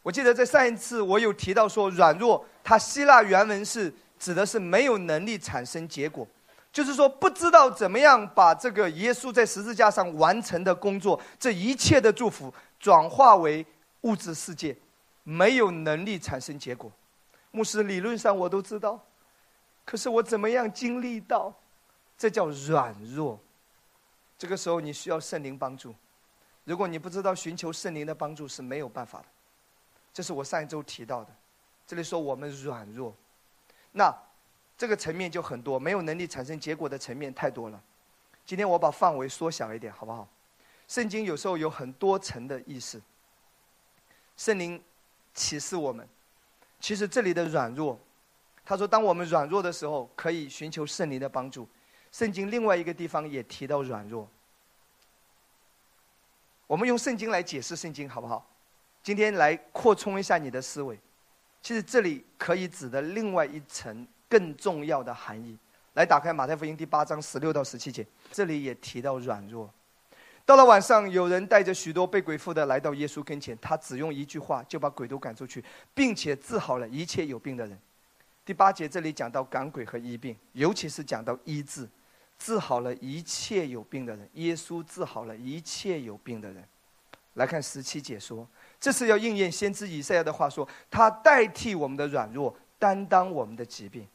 [0.02, 6.28] 我记得在上一次我有提到说，软弱，它希腊原文是指的是没有能力产生结果，
[6.72, 13.66] 就是说不知道怎么样把这个耶稣在十字架上完成的工作，这一切的祝福转化为
[14.02, 14.76] 物质世界，
[15.24, 16.92] 没有能力产生结果。
[17.52, 19.00] 牧师理论上我都知道，
[19.86, 21.54] 可是我怎么样经历到？
[22.18, 23.40] 这叫软弱。
[24.38, 25.94] 这个时候你需要圣灵帮助，
[26.64, 29.26] 如果你不知道寻求圣灵的帮助是没有办法的。
[30.14, 31.36] 这是我上一周提到的，
[31.88, 33.14] 这里说我们软弱，
[33.92, 34.16] 那
[34.78, 37.82] 这个层面就很多，没有能力产生结果的层面太多了。
[38.46, 40.28] 今天我把范围缩小一点，好不好？
[40.88, 43.02] 圣经有时候有很多层的意思。
[44.38, 44.82] 圣灵
[45.34, 46.08] 启示我们，
[46.80, 48.00] 其实这里的软弱，
[48.64, 51.68] 他说当我们软弱的时候，可以寻求圣灵的帮助。
[52.12, 54.30] 圣经另外一个地方也提到软弱，
[56.74, 58.44] 我们用圣经来解释圣经，好不好？
[59.04, 60.98] 今天来扩充一下你的思维，
[61.62, 65.56] 其实这里可以指的另外一层更重要的含义。
[65.94, 69.70] 来打开马太福音第八章十六到十七节，这里也提到软弱。
[70.48, 77.78] 到了晚上，有人带着许多被鬼附的来到耶稣跟前，他只用一句话就把鬼都赶出去，并且治好了一切有病的人。
[78.44, 81.88] 第八节这里讲到赶鬼和医病，尤其是讲到医治，
[82.38, 84.30] 治好了一切有病的人。
[84.34, 86.64] 耶稣治好了一切有病的人。
[87.36, 88.48] 来看十七节说。
[88.80, 94.06] 这是要应验先知以赛亚的话说：“他代替我们的软弱，担当我们的疾病。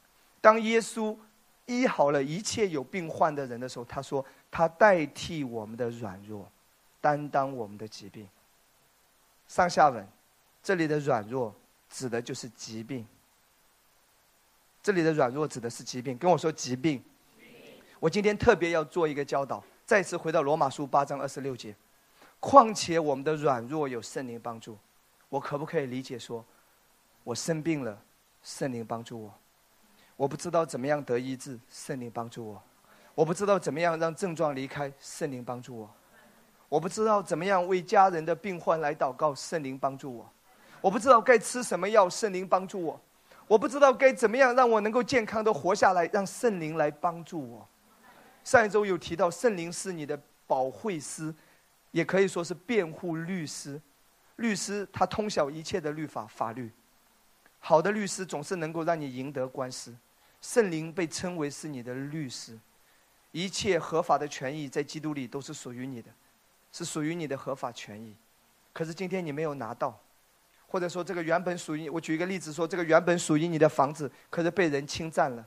[0.42, 1.16] 当耶稣
[1.64, 6.46] 医好了一切有病患的人的时候，他说他代替我们的软弱，
[7.00, 8.28] 担当我们的疾病。”
[9.48, 10.06] 上下文，
[10.62, 11.54] 这里的软弱
[11.88, 13.06] 指的就是疾病。
[14.82, 16.18] 这里的软弱指的是疾病。
[16.18, 17.02] 跟我说疾病。
[18.00, 21.74] 我今天特别要做一个教导，再次回到罗马书八章二十六节。
[22.38, 24.78] 况且我们的软弱有圣灵帮助，
[25.28, 26.44] 我可不可以理解说，
[27.24, 28.00] 我生病了，
[28.40, 29.30] 圣灵帮助我；
[30.16, 32.56] 我不知道怎么样得医治，圣灵帮助我；
[33.16, 35.88] 我不知道怎么样让症状离开，圣灵帮助我；
[36.68, 40.24] 我不知道怎么样为家人的病患来祷告，圣灵帮助我；
[40.80, 42.96] 我不知道该吃什么药，圣灵帮助我；
[43.48, 47.68] 我不知道该怎么样让我能够健康的活下来，让圣灵来帮助我。
[48.48, 51.34] 上一周有提到，圣灵是你的保惠师。
[51.90, 53.80] 也可以说是辩护律师，
[54.36, 56.70] 律师他通晓一切的律法法律，
[57.58, 59.94] 好的律师总是能够让你赢得官司。
[60.42, 62.58] 圣灵被称为是你的律师，
[63.32, 66.10] 一切合法的权益在基督里都是属于你的，
[66.72, 68.14] 是属于你的合法权益。
[68.74, 69.98] 可是今天你没有拿到，
[70.66, 75.42] 或者说这个原本属于我举一个例子说，这个原本属于你的房子，可是被人侵占了；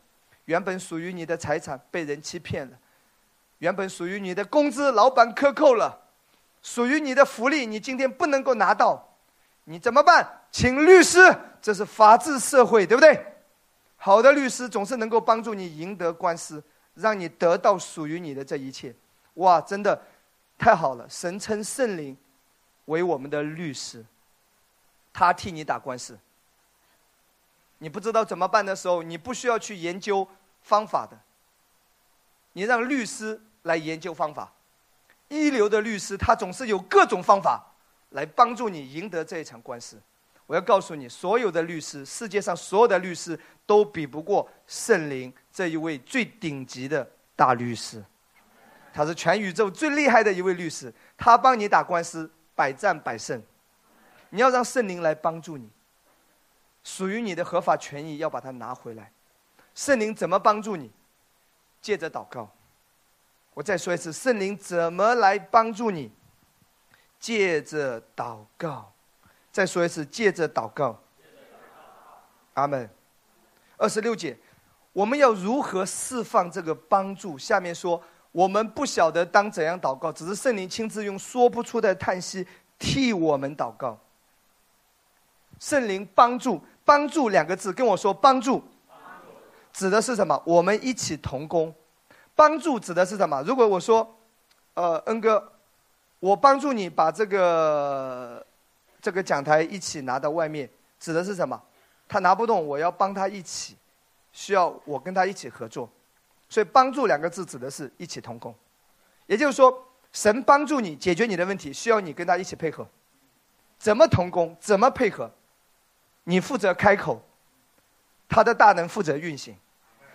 [0.46, 2.76] 原本属于你的财产被人欺骗了；
[3.62, 6.00] 原本属于你的工资老板克扣了。
[6.64, 9.16] 属于你的福利，你今天不能够拿到，
[9.64, 10.42] 你怎么办？
[10.52, 13.26] 请律师，这是法治社会，对不对？
[13.98, 18.94] 好的律师总是能够帮助你赢得官司，让你得到属于你的这一切。
[19.36, 20.00] 哇，真的
[20.58, 21.08] 太好了！
[21.10, 22.16] 神称圣灵
[22.86, 24.06] 为我们的律师，
[25.12, 26.18] 他替你打官司。
[27.80, 30.28] 你不知道怎么办的时候，你不需要去研究
[30.62, 31.18] 方法的，
[32.54, 34.52] 你让律师来研究方法。
[35.28, 37.64] 一流的律师，他总是有各种方法
[38.10, 39.98] 来帮助你赢得这一场官司。
[40.46, 48.04] 我要告诉你，所有的律师，世界上所有的律师都比不过圣灵这一位最顶级的大律师。
[48.94, 53.42] 他是全宇宙最厉害的一位律师，他帮你打官司，百战百胜。
[54.32, 55.70] 你要让圣灵来帮助你，
[56.84, 59.10] 属于你的合法权益要把它拿回来。
[59.74, 60.92] 圣灵怎么帮助你？
[61.82, 62.52] 借着祷告。
[63.54, 66.12] 我再说一次，圣灵怎么来帮助你？
[67.20, 68.92] 借着祷告。
[69.52, 70.98] 再说一次，借着祷告。
[72.54, 72.90] 阿门。
[73.78, 74.38] 二十六节，
[74.94, 77.38] 我们要如何释放这个帮助？
[77.38, 82.48] 下面说，我们不晓得当怎样祷告，只是圣灵亲自用说不出的叹息
[82.80, 84.00] 替我们祷告。
[85.60, 88.64] 圣灵帮助，帮助两个字，跟我说帮助，
[89.74, 90.42] 指的是什么？
[90.46, 91.74] 我们一起同工。
[92.42, 93.40] 帮助指的是什么？
[93.44, 94.18] 如果我说，
[94.74, 95.52] 呃，恩哥，
[96.20, 98.44] 我帮助你把这个
[99.00, 100.68] 这个讲台一起拿到外面，
[101.00, 101.62] 指的是什么？
[102.08, 103.78] 他拿不动，我要帮他一起，
[104.32, 105.88] 需要我跟他一起合作。
[106.50, 108.56] 所以，帮助两个字指的是一起同工，
[109.28, 109.72] 也就是说，
[110.12, 112.88] 神帮助你解决你的问题，需要你跟他一起配合。
[113.78, 114.58] 怎么同工？
[114.60, 115.30] 怎么配合？
[116.24, 117.22] 你负责开口，
[118.28, 119.56] 他的大能负责运行。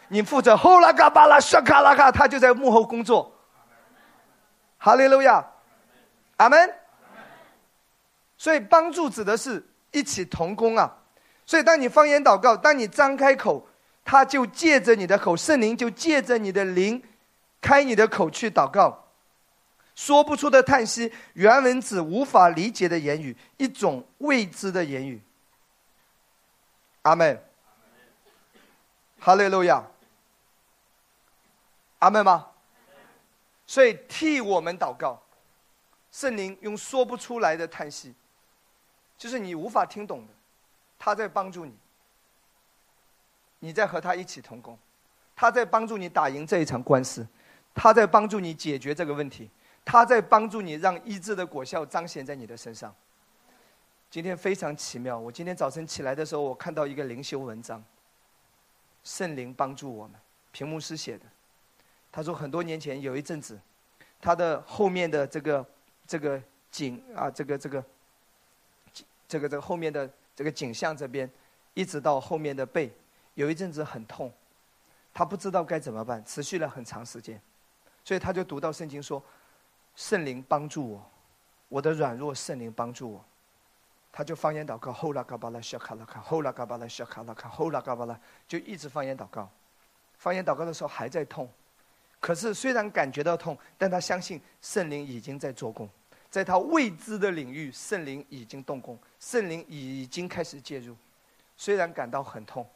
[0.09, 3.33] 你负责呼啦嘎巴拉沙卡拉卡，他就在幕后工作。
[4.79, 5.45] 哈利路亚，
[6.37, 6.75] 阿门。
[8.39, 10.97] 所以，帮助指的是一起同工啊。
[11.45, 13.67] 所以，当你方言祷告，当你张开口。
[14.09, 17.03] 他就借着你的口，圣灵就借着你的灵，
[17.61, 19.07] 开你的口去祷告，
[19.97, 25.21] 说不出的叹息，原文指无法理解的言语，一种未知的言语。
[27.03, 27.43] 阿门。
[29.19, 29.83] 哈利路亚。
[31.99, 32.49] 阿门吗？
[33.67, 35.21] 所以替我们祷告，
[36.13, 38.15] 圣灵用说不出来的叹息，
[39.19, 40.33] 就是你无法听懂的，
[40.99, 41.75] 他在帮助你。
[43.59, 44.79] 你在和他一起同工，
[45.35, 47.27] 他在帮助你打赢这一场官司，
[47.75, 49.51] 他在帮助你解决这个问题，
[49.85, 52.95] 他在帮助你让医治的果效彰显在你的身上。
[54.11, 57.83] 今天非常奇妙，我今天早晨起来的时候，我看到一个灵修文章，
[59.03, 60.21] 圣灵帮助我们，
[60.53, 61.25] 屏幕师写的。
[62.17, 63.61] 他说很多年前有一阵子，
[64.23, 65.67] 他的后面的这个
[66.07, 67.85] 这个景啊，这个这个
[69.29, 71.31] 这个这个后面的这个景象这边，
[71.75, 72.91] 一直到后面的背。
[73.35, 74.33] 有一阵子很痛，
[75.13, 77.39] 他不知道该怎么办，持续了很长时间，
[78.03, 79.23] 所以他就读到圣经说
[79.95, 81.11] ：“圣灵帮助我，
[81.69, 83.23] 我的软弱，圣灵帮助我。”
[84.11, 89.47] 他就方言祷告，后拉嘎巴拉小卡拉卡，后拉嘎巴拉小卡拉卡，后拉嘎巴拉，就一直方言祷告。
[90.17, 91.47] 方言祷告的时候还在痛，
[92.27, 95.89] 可是虽然感觉到痛，但他相信圣灵已经在做工，
[96.29, 100.97] 在他未知的领域，圣灵已经动工，圣灵已经开始介入，
[101.57, 102.69] 虽然感到很痛。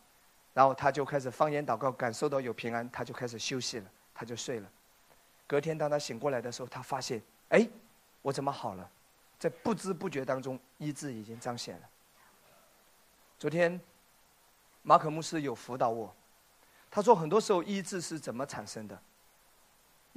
[0.53, 4.71] 然后他就开始方言祷告，感受到有平安，他就开始休息了，他就睡了。
[5.49, 7.69] 隔天当他醒过来的时候，他发现，哎，
[8.23, 8.89] 我怎么好了？
[9.37, 11.83] 在不知不觉当中，医治已经彰显了。
[13.37, 13.81] 昨天，
[14.83, 16.15] 马可牧师有辅导我，
[16.89, 18.97] 他说很多时候医治是怎么产生的？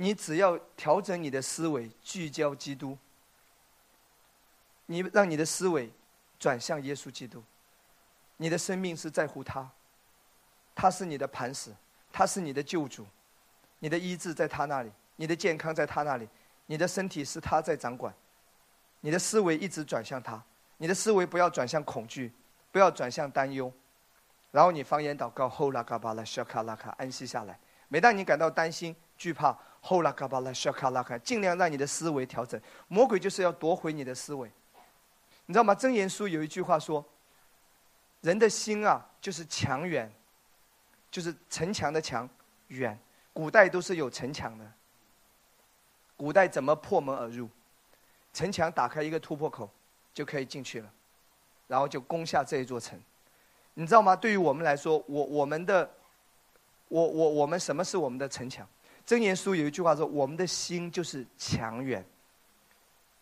[0.04, 2.98] 你只要调整你的思维，聚焦基督，
[4.88, 5.90] 你让你的思维
[6.38, 7.42] 转向耶稣基督，
[8.36, 9.72] 你的生命是在乎他。
[10.76, 11.74] 他是你的磐石，
[12.12, 13.06] 他是你的救主，
[13.80, 16.28] 你的医治在他那里，你的健康在他那里，
[16.66, 18.14] 你的身体是他在掌管，
[19.00, 20.44] 你的思维一直转向他，
[20.80, 22.30] 你的思维不要转向恐惧，
[22.74, 23.72] 不要转向担忧，
[24.52, 27.58] 然后你方言祷告，后拉嘎巴拉小卡拉卡安息下来。
[27.88, 32.60] 每当你感到担心、惧怕，后拉嘎巴拉小卡拉卡，尽量让你的思维调整。
[32.90, 34.52] 魔鬼就是要夺回你的思维，
[35.46, 35.74] 你知道吗？
[35.74, 37.06] 真言书有一句话说
[38.22, 40.12] ：“人的心啊，就是墙垣。”
[41.14, 42.28] 就是城墙的墙
[42.70, 42.98] 远，
[43.34, 44.66] 古代都是有城墙的。
[46.18, 47.48] 古代怎么破门而入？
[48.34, 49.70] 城墙打开一个突破口，
[50.12, 50.92] 就可以进去了，
[51.68, 53.00] 然后就攻下这一座城。
[53.76, 54.16] 你知道吗？
[54.16, 55.88] 对于我们来说，我我们的，
[56.88, 58.68] 我我我们什么是我们的城墙？
[59.06, 62.04] 箴言书有一句话说：“我们的心就是墙远。”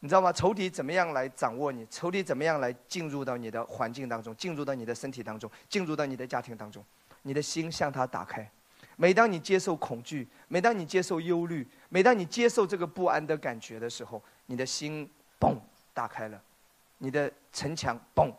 [0.04, 0.34] 你知道吗？
[0.34, 1.86] 仇敌怎么样来掌握你？
[1.90, 6.84] 仇敌怎么样来进入到你的环境当中，进入到你的身体当中，进入到你的家庭当中？
[7.22, 8.50] 你的心向他打开，
[8.96, 15.08] 每当你接受恐惧，每当你接受忧虑，每当你接受这个不安的感觉的时候，你的心
[15.40, 15.56] 嘣
[15.94, 16.42] 打开了，
[16.98, 18.34] 你的城墙嘣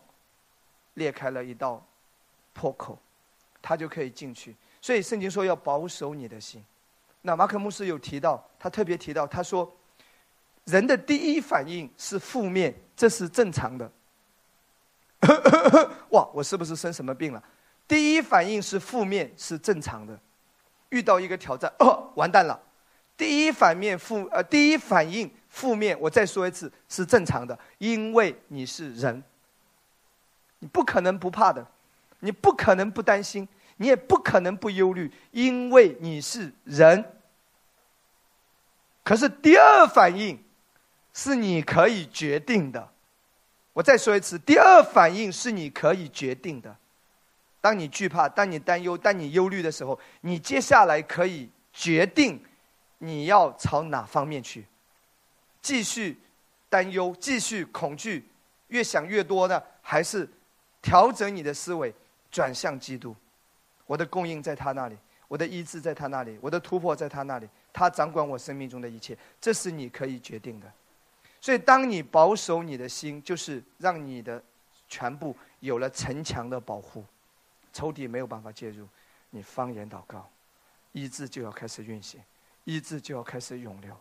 [0.94, 1.81] 裂开了一道
[2.52, 2.98] 破口，
[3.61, 4.57] 他就可以进去。
[4.81, 6.64] 所以圣经说要保守你的心。
[7.22, 9.72] 那马可牧师有提到，他特别提到，他说，
[10.64, 13.90] 人的第一反应是负面，这是正常的。
[16.11, 17.42] 哇，我是不是生什么病了？
[17.87, 20.18] 第一反应是负面，是正常的。
[20.90, 22.61] 遇到一个挑战，哦，完蛋了。
[23.16, 29.22] 第一反面负呃，第一反应负面，我再说一次，是正常的，因为你是人，
[30.59, 31.64] 你不可能不怕的，
[32.20, 33.47] 你不可能不担心，
[33.77, 37.05] 你也不可能不忧虑，因为你是人。
[39.05, 40.43] 可是第二反应
[41.12, 42.89] 是你可以决定的。
[43.73, 46.77] 我再说一次，第二反应是你可以决定的。
[47.61, 52.43] 当你惧怕、当你担忧、当你忧虑的时候，你接下来可以决定
[52.99, 54.66] 你要朝哪方面去。
[55.61, 56.18] 继续
[56.68, 58.29] 担忧、继续恐惧，
[58.68, 59.62] 越想越多呢？
[59.81, 60.29] 还是
[60.81, 61.95] 调整你的思维，
[62.31, 63.14] 转向基督？
[63.93, 64.97] 我的供应在他那里，
[65.28, 67.47] 我的医治在他那里，我的突破在他那里。
[67.74, 70.72] 他掌管我生命中的一切，这是你可以决定的。
[71.43, 74.43] 所以，当你保守你的心，就是让你的
[74.88, 77.05] 全部有了城墙的保护。
[77.70, 78.88] 仇敌没有办法介入，
[79.28, 80.26] 你方言祷告，
[80.93, 82.18] 医治就要开始运行，
[82.64, 83.95] 医治就要开始涌流，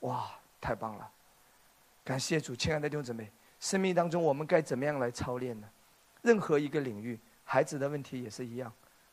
[0.00, 0.30] 哇，
[0.60, 1.10] 太棒了！
[2.04, 5.66] 感谢主，亲爱的弟兄姊妹，生命当中我们该怎么样来操练呢？
[6.20, 8.70] 任何一个领域，孩子的问题也是一样，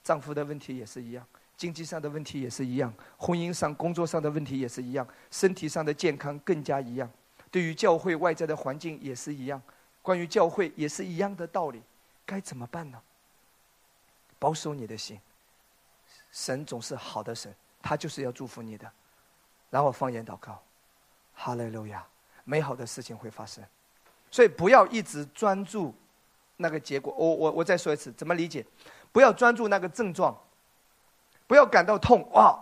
[0.08, 1.28] 丈夫的问题也是一样，
[1.58, 7.12] 经济上的问题也是一样，婚姻上、工作上的问题也是一样，身体上的健康更加一样。
[7.52, 9.62] 对于教会外在的环境也是一样，
[10.02, 11.84] 关于教会也是一样的道理，
[12.26, 12.98] 该怎么办呢？
[14.40, 15.20] 保守你的心，
[16.32, 18.90] 神总是好的神，他就是要祝福你的。
[19.70, 20.64] 然后方言祷告，
[21.34, 22.08] 哈利路亚，
[22.46, 23.62] 美好的事情会发生。
[24.32, 25.94] 所以不要一直专注
[26.56, 27.14] 那个结果。
[27.18, 28.66] 我我我再说一次，怎么理解？
[29.18, 30.38] 不要专注那个症状，
[31.48, 32.56] 不要感到痛哇，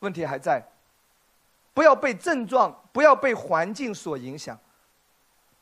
[0.00, 0.62] 问题还在。
[1.72, 4.58] 不要被症状，不要被环境所影响，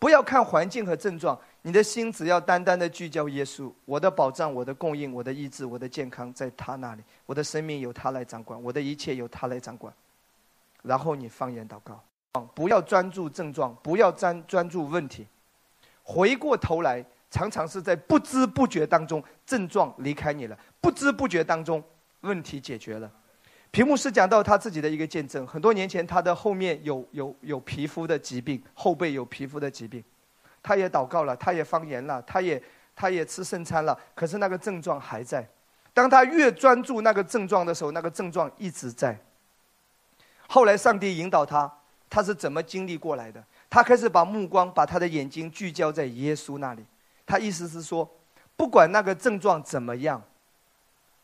[0.00, 9.94] 不要看环境和症状，你的心只要单单的聚焦耶稣，我的保障，我的供应，我的医治，我的健康在他那里，我的生命由他来掌管，我的一切由他来掌管。
[10.82, 12.02] 然后你方言祷告，
[12.52, 15.24] 不要专注症状，不要专专注问题，
[16.02, 21.82] 回过头来，常常是在不知不觉当中，症状离开你了，不知不觉当中，
[22.20, 23.10] 问题解决了。
[23.70, 30.02] 屏幕师讲到他自己的一个见证，很多年前他的后面有有有皮肤的疾病，后背有皮肤的疾病，
[30.62, 32.62] 他也祷告了，他也方言了，他也
[32.94, 35.46] 他也吃圣餐了，可是那个症状还在。
[35.92, 39.18] 当他越专注那个症状的时候，那个症状一直在。
[40.46, 41.70] 后来上帝引导他，
[42.08, 43.44] 他是怎么经历过来的？
[43.68, 46.84] 他开始把目光把他的眼睛聚焦在耶稣那里，
[47.26, 48.08] 他意思是说，
[48.56, 50.22] 不管那个症状怎么样。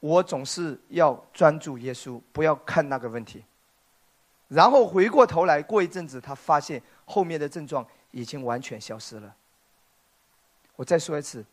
[0.01, 3.45] 我总是要专注耶稣，不要看那个问题。
[4.49, 9.33] 然后回过头来，过一阵子，他发现后面的症状已经完全消失了。
[10.75, 11.45] 我再说一次，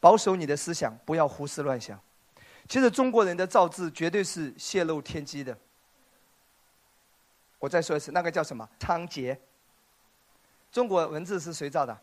[0.00, 2.00] 保守你的思想，不要胡思乱想。
[2.66, 5.54] 其实中国人的造字绝对是泄露天机的。
[7.58, 8.66] 我再说一次，那个叫什么？
[8.80, 9.36] 仓颉。
[10.72, 11.94] 中国文字是谁造的？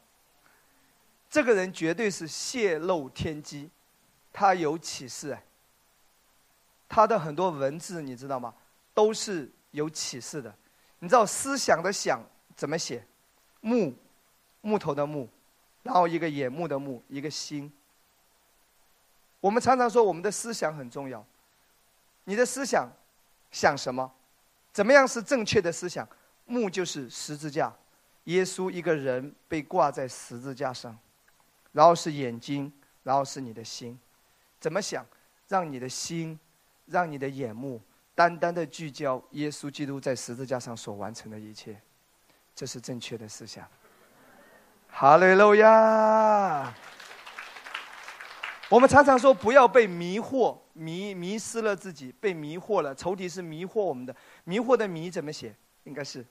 [1.30, 3.70] 这个人绝对是泄露天机，
[4.32, 5.44] 他有启示哎。
[6.88, 8.54] 他的很多文字你知道吗？
[8.94, 10.54] 都是有启示的。
[11.00, 12.22] 你知道思想的想
[12.56, 13.06] 怎么写？
[13.62, 13.94] 木，
[14.62, 15.28] 木头的木，
[15.84, 17.72] 然后一个眼目的目，一个心。
[19.42, 21.26] 我们常常说我们的思想很重要。
[22.24, 22.90] 你的思想
[23.52, 24.10] 想什么？
[24.72, 26.08] 怎么样是正确的思想？
[26.46, 27.74] 木就是十字架，
[28.26, 30.98] 耶稣一个人被挂在十字架上，
[31.76, 32.72] 然后是眼睛，
[33.04, 34.00] 然后是你的心。
[34.60, 35.06] 怎么想？
[35.48, 36.40] 让你的心。
[36.88, 37.82] 让你的眼目
[38.14, 41.76] 单单的聚焦耶稣基督在十字架上所完成的一切，
[42.54, 43.68] 这是正确的思想。
[44.92, 46.72] 哈利路亚！
[48.70, 52.94] 我们常常说不要被迷惑、迷迷失了自己，被迷惑了。
[52.94, 55.56] 仇敌是迷惑我们的，迷惑的迷怎么写？
[55.86, 56.24] 应该是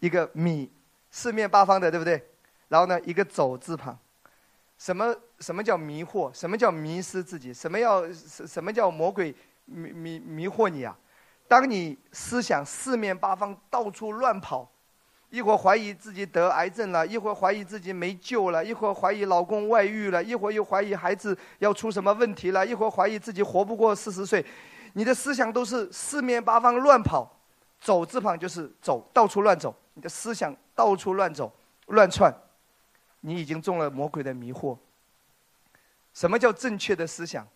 [0.00, 0.70] 一个米，
[1.10, 2.22] 四面八方的，对不对？
[2.68, 3.98] 然后呢，一个走字旁。
[4.78, 6.32] 什么什么叫迷惑？
[6.32, 7.52] 什么叫迷失自己？
[7.52, 10.96] 什么要什什么叫魔鬼迷迷迷惑你啊？
[11.48, 14.70] 当你思想四面八方到处乱跑，
[15.30, 24.44] 一会儿怀疑自己得癌症了，一会儿怀疑自己没救了，一会儿怀疑老公外遇了，一会儿又怀疑孩子要出什么问题了，一会儿怀疑自己活不过四十岁，
[24.92, 27.28] 你的思想都是四面八方乱跑，
[27.80, 31.52] 走字旁就是走，到处乱走，你的思想到处乱走
[31.86, 32.32] 乱窜。
[33.20, 34.78] 你已经中了魔鬼的迷惑。
[36.14, 37.46] 什么叫正确的思想？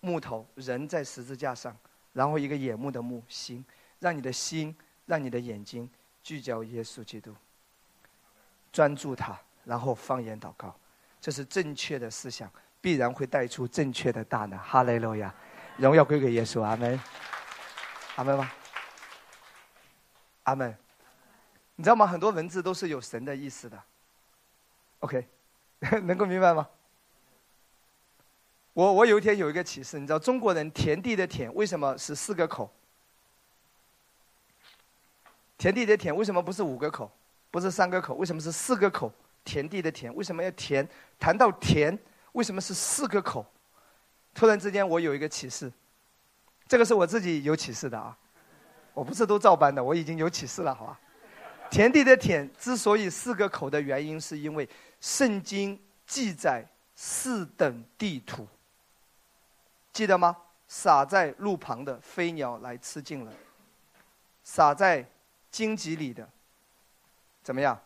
[0.00, 1.76] 木头人在十字架上，
[2.12, 3.64] 然后一个眼目的目心，
[3.98, 5.90] 让你的心，让你的眼睛
[6.22, 7.34] 聚焦耶稣基督，
[8.70, 10.78] 专注他，然后方言祷告，
[11.20, 12.48] 这是正确的思想，
[12.80, 14.56] 必然会带出正确的大能。
[14.60, 15.34] 哈利路亚，
[15.76, 17.00] 荣耀归给耶稣，阿门，
[18.14, 18.52] 阿门吗？
[20.44, 20.76] 阿门。
[21.74, 22.06] 你知道吗？
[22.06, 23.82] 很多文字都是有神的意思的。
[25.00, 25.26] OK，
[26.04, 26.68] 能够明白吗？
[28.72, 32.70] 我我有一天有一个启示，你知道中国人田地的田为什么是四个口？
[35.56, 37.10] 田地的田为什么不是五个口，
[37.50, 38.14] 不是三个口？
[38.14, 39.10] 为什么是四个口？
[39.44, 40.86] 田地的田为什么要田？
[41.18, 41.98] 谈到田，
[42.32, 43.46] 为什么是四个口？
[44.34, 45.72] 突然之间我有一个启示，
[46.68, 48.14] 这个是我自己有启示的啊，
[48.92, 51.00] 我不是都照搬的，我已经有启示了，好吧？
[51.70, 54.68] 田地的田之所以四个口的原因，是因为。
[54.98, 58.48] 圣经记载四等地土，
[59.92, 60.34] 记得吗？
[60.66, 63.32] 撒在路旁的飞鸟来吃尽了，
[64.42, 65.06] 撒在
[65.50, 66.26] 荆棘里的
[67.42, 67.78] 怎么样？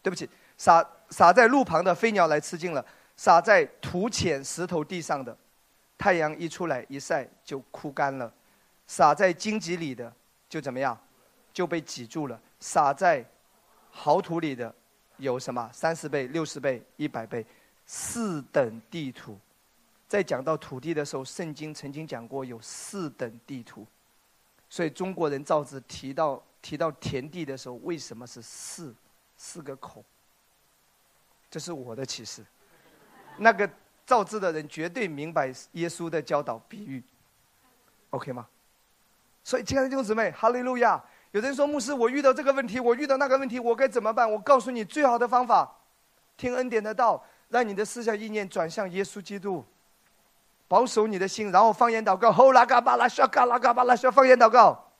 [0.00, 2.82] 对不起，撒撒在路旁的飞鸟来吃尽了，
[3.16, 5.36] 撒在土浅石头地上的，
[5.98, 8.32] 太阳一出来一晒就枯干了；
[8.86, 10.10] 撒在荆棘里的，
[10.48, 10.98] 就怎么样，
[11.54, 13.24] 就被挤住了；撒在
[13.90, 14.74] 好土里的，
[15.18, 17.46] 有什么三十倍、六十倍、一百倍，
[17.86, 19.38] 四等地土。
[20.08, 23.86] 在讲到土地的时候，圣经曾经讲过有四等地土，
[24.68, 28.94] 所以中国人造字提到提到田地的时候，为什么是四
[29.36, 30.04] 四个口？
[31.48, 32.44] 这是我的启示。
[33.38, 33.68] 那个
[34.04, 37.02] 造字的人绝对明白耶稣的教导比喻
[38.10, 38.46] ，OK 吗？
[39.42, 41.02] 所以亲爱的弟兄姊妹，哈利路亚！
[41.34, 44.30] 有人说牧师，我遇到这个问题，我遇到那个问题，我该怎么办？
[44.30, 45.68] 我告诉你，最好的方法，
[46.36, 49.64] 听恩典的道，让你的思想意念转向耶稣基督，
[50.68, 54.92] 保守你的心，然后方言祷告，吼拉嘎巴拉沙嘎拉嘎巴拉沙，方言祷告，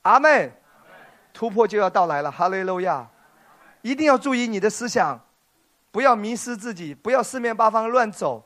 [0.00, 0.50] 阿门！
[1.34, 3.06] 突破就要到来了，哈利路亚！
[3.82, 5.20] 一定要注意你的思想。
[5.90, 8.42] 不要迷失自己，不要四面八方乱走，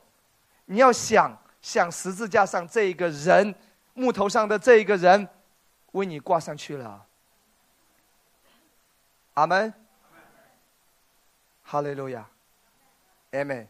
[0.65, 3.55] 你要想想十字架上这一个人，
[3.93, 5.25] 木头上的这一个人，
[5.91, 7.05] 为你挂上去了。
[9.33, 9.73] 阿门。
[11.63, 12.27] 哈利路亚。
[13.31, 13.67] 阿门。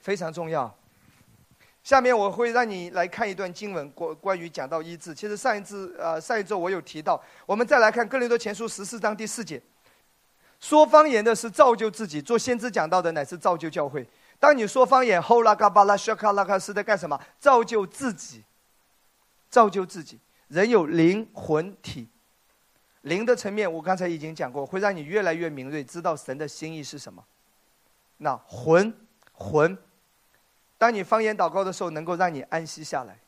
[0.00, 0.74] 非常重要。
[1.82, 5.14] 下面我会让你来看一段经文，关关于讲到医治。
[5.14, 9.62] 其实上一次呃上一周我有提到，我们再来看哥林多前书十四章第四节。
[10.60, 14.06] 说方言的是造就自己，做先知讲到的乃是造就教会。
[14.38, 17.18] 当你说方言，吼拉嘎巴拉沙卡拉卡是在干什么？
[17.38, 18.44] 造就自己，
[19.48, 20.18] 造就自己。
[20.48, 22.08] 人有灵魂体，
[23.02, 27.24] 灵的层面我刚才已经讲过，会让你越来越敏锐，知道神的心意是什么。
[28.16, 28.92] 那魂
[29.32, 29.76] 魂，
[30.76, 33.18] 当你方言祷告的时候，能够让你安息下来，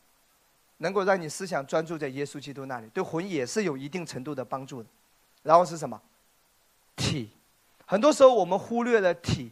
[0.77, 4.89] 能够让你思想专注在耶稣基督那里，对魂也是有一定程度的帮助的。
[5.43, 6.01] 然后是什么？
[6.95, 7.31] 体，
[7.85, 9.51] 很多时候我们忽略了体。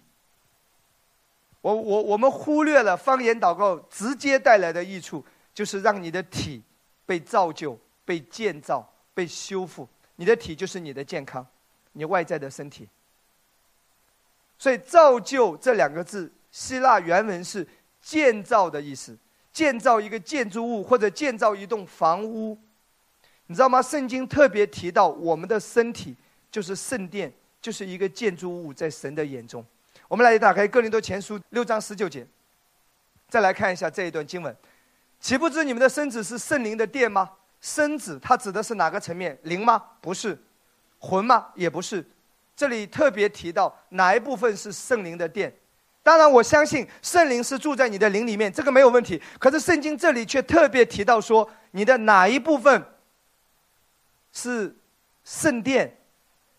[1.61, 6.63] 我我我们忽略了方言祷告直接带来的益处，就是让你的体
[7.09, 9.89] 被造就、被建造、被修复。
[10.17, 11.43] 你的体就是你的健康，
[11.93, 12.87] 你外在的身体。
[14.59, 17.67] 所以“造就”这两个字，希腊原文是
[17.99, 19.17] “建造”的意思，
[19.51, 22.55] 建造一个建筑物或者建造一栋房屋。
[23.47, 23.81] 你知道吗？
[23.81, 26.15] 圣经特别提到我们的身体。
[26.51, 27.31] 就是圣殿，
[27.61, 29.63] 就是一个建筑物，在神的眼中。
[30.07, 32.25] 我们来打开《哥林多前书》六章十九节，
[33.27, 34.57] 再来看一下这一段经文：
[35.19, 37.29] 岂不知你们的身子是圣灵的殿吗？
[37.61, 39.37] 身子它指的是哪个层面？
[39.43, 39.83] 灵吗？
[39.99, 40.41] 不是。
[40.99, 41.47] 魂吗？
[41.55, 42.05] 也不是。
[42.55, 45.53] 这里特别提到哪一部分是圣灵的殿？
[46.01, 49.21] 当然，我相信圣灵是住在你的灵里面，这个没有问题。
[49.37, 52.83] 可是圣经这里却特别提到说，你的哪一部分
[54.31, 54.75] 是
[55.23, 55.97] 圣殿？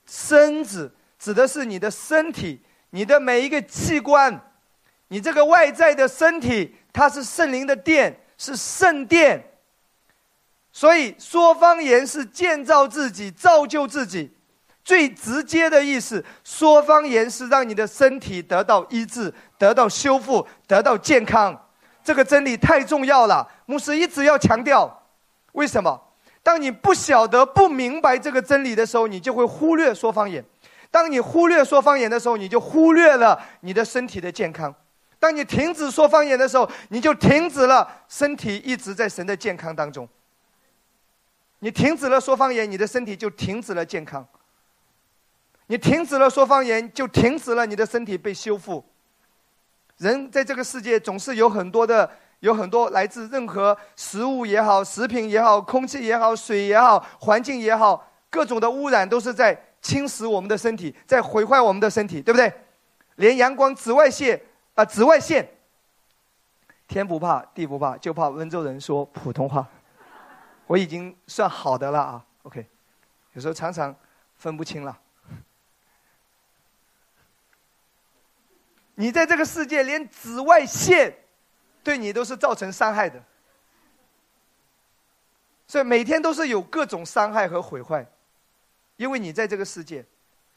[0.07, 4.41] 身子指的是你的身体，你的每一个器官，
[5.09, 9.45] 你这个外在的身体，它是圣灵的殿，是圣殿。
[10.73, 14.33] 所以说方言是建造自己、造就自己，
[14.83, 16.25] 最直接的意思。
[16.43, 21.69] 说方言是让你的身体得到医治、得到修复、得到健康。
[22.03, 25.03] 这个真理太重要了，牧师一直要强调。
[25.53, 26.01] 为什么？
[26.43, 30.43] 当你不晓得、不明白这个真理的时候，你就会忽略说方言；
[30.91, 34.73] 当你忽略说方言的时候，你就忽略了你的身体的健康；
[35.21, 40.09] 当你停止说方言的时候，你就停止了身体一直在神的健康当中。
[41.61, 44.25] 你停止了说方言，你的身体就停止了健康；
[45.69, 48.85] 你停止了说方言，就停止了你的身体被修复。
[49.99, 52.11] 人在这个世界总是有很多的。
[52.41, 62.51] 有很多来自任何食物也好、食品也好、空气也好、水也好、环境也好，各种的污染都是在侵蚀我们的身体，在毁坏我们的身体，对不对？
[63.17, 64.41] 连阳光、紫外线
[64.81, 65.47] 啊，紫外线，
[66.89, 69.69] 天不怕地不怕，就怕温州人说普通话。
[70.67, 72.67] 我已经算好的了啊，OK。
[73.35, 73.95] 有时候常常
[74.37, 74.99] 分不清了。
[78.95, 81.15] 你在这个世界连紫外线。
[81.83, 83.19] 对你都是造成伤害的，
[85.67, 88.07] 所以每天都是有各种伤害和毁坏，
[88.97, 90.05] 因为你在这个世界，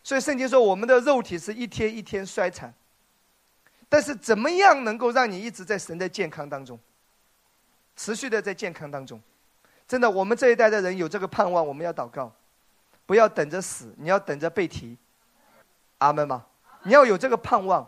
[0.03, 2.74] 所以圣经说我们的肉体是一天一天衰残，
[3.93, 6.79] 但是怎么样能够让你一直在神的健康当中，
[7.95, 9.21] 持续的在健康当中？
[9.87, 12.33] 真的，我们这一代的人有这个盼望，我们要祷告，
[13.05, 14.97] 不要等着死，你要等着被提，
[15.99, 16.43] 阿门吗？
[16.81, 17.87] 你要有这个盼望。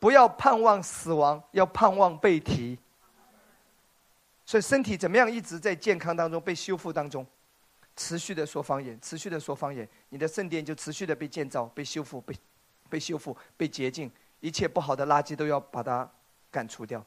[0.00, 2.76] 不要盼望死亡，要盼望被提。
[4.44, 7.24] 所以身体怎么样一直在健康当中被修复当中，
[7.94, 12.34] 持续的说方言，持续的说方言，你的圣殿就持续的被建造、被修复、被
[12.90, 14.10] 被修复、被洁净，
[14.42, 16.06] 一切不好的垃圾都要把它
[16.50, 17.02] 赶除掉。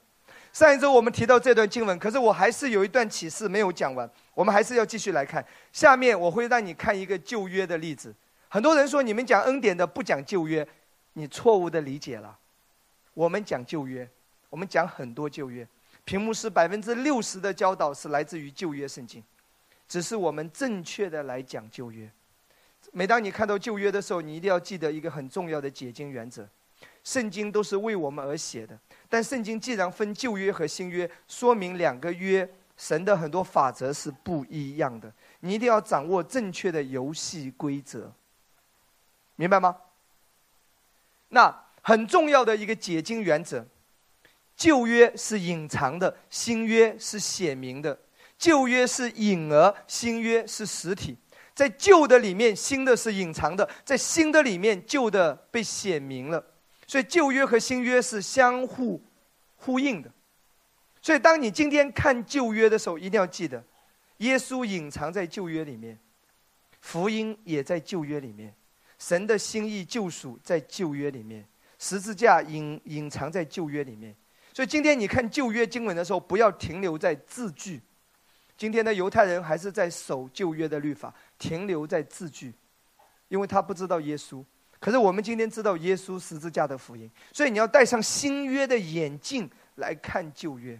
[0.51, 5.45] 上一周我们提到这段经文，可是我还是有一段启示没有讲完，我们还是要继续来看。
[5.73, 8.15] 下面我会让你看一个旧约的例子。
[8.47, 10.65] 很多人说你们讲恩典的不讲旧约，
[11.13, 12.39] 你错误的理解了。
[13.13, 14.09] 我们讲旧约，
[14.49, 15.67] 我们讲很多旧约。
[16.05, 19.21] 屏幕是百分之六十的教导是来自于旧约圣经，
[19.89, 22.09] 只是我们正确的来讲旧约。
[22.93, 26.47] 每当你看到旧约的时候，你一定要记得一个很重要的解经原则：
[27.05, 28.77] 圣经都是为我们而写的。
[29.07, 35.09] 但圣经既然分旧约和新约，说明两个约神的很多法则是不一样的。
[35.39, 38.11] 你一定要掌握正确的游戏规则，
[39.35, 39.77] 明白吗？
[41.29, 43.65] 那很重要的一个解经原则：
[44.57, 47.95] 旧约是隐藏的，新约是显明的；
[48.37, 51.15] 旧约是隐而，新约是实体。
[51.53, 56.43] 在旧的里面，新的是隐藏的；在新的里面，旧的被显明了。
[56.87, 59.01] 所以旧约和新约是相互
[59.55, 60.11] 呼应的。
[61.01, 63.63] 所以当你今天看旧约的时候，一定要记得，
[64.17, 65.99] 耶稣隐藏在旧约里面，
[66.81, 68.53] 福音也在旧约里面，
[68.97, 74.15] 神的心意救赎在旧约里面，十字架隐隐藏在旧约里面。
[74.53, 77.81] 所以今天你看旧约经文的时候，不要停留在字句。
[78.57, 81.13] 今天的犹太人还是在守旧约的律法。
[81.37, 82.53] 停留在字句，
[83.27, 84.41] 因为他不知道耶稣。
[84.85, 90.79] 可是我们今天知道耶稣十字架的福音，所以你要戴上新约的眼镜来看旧约。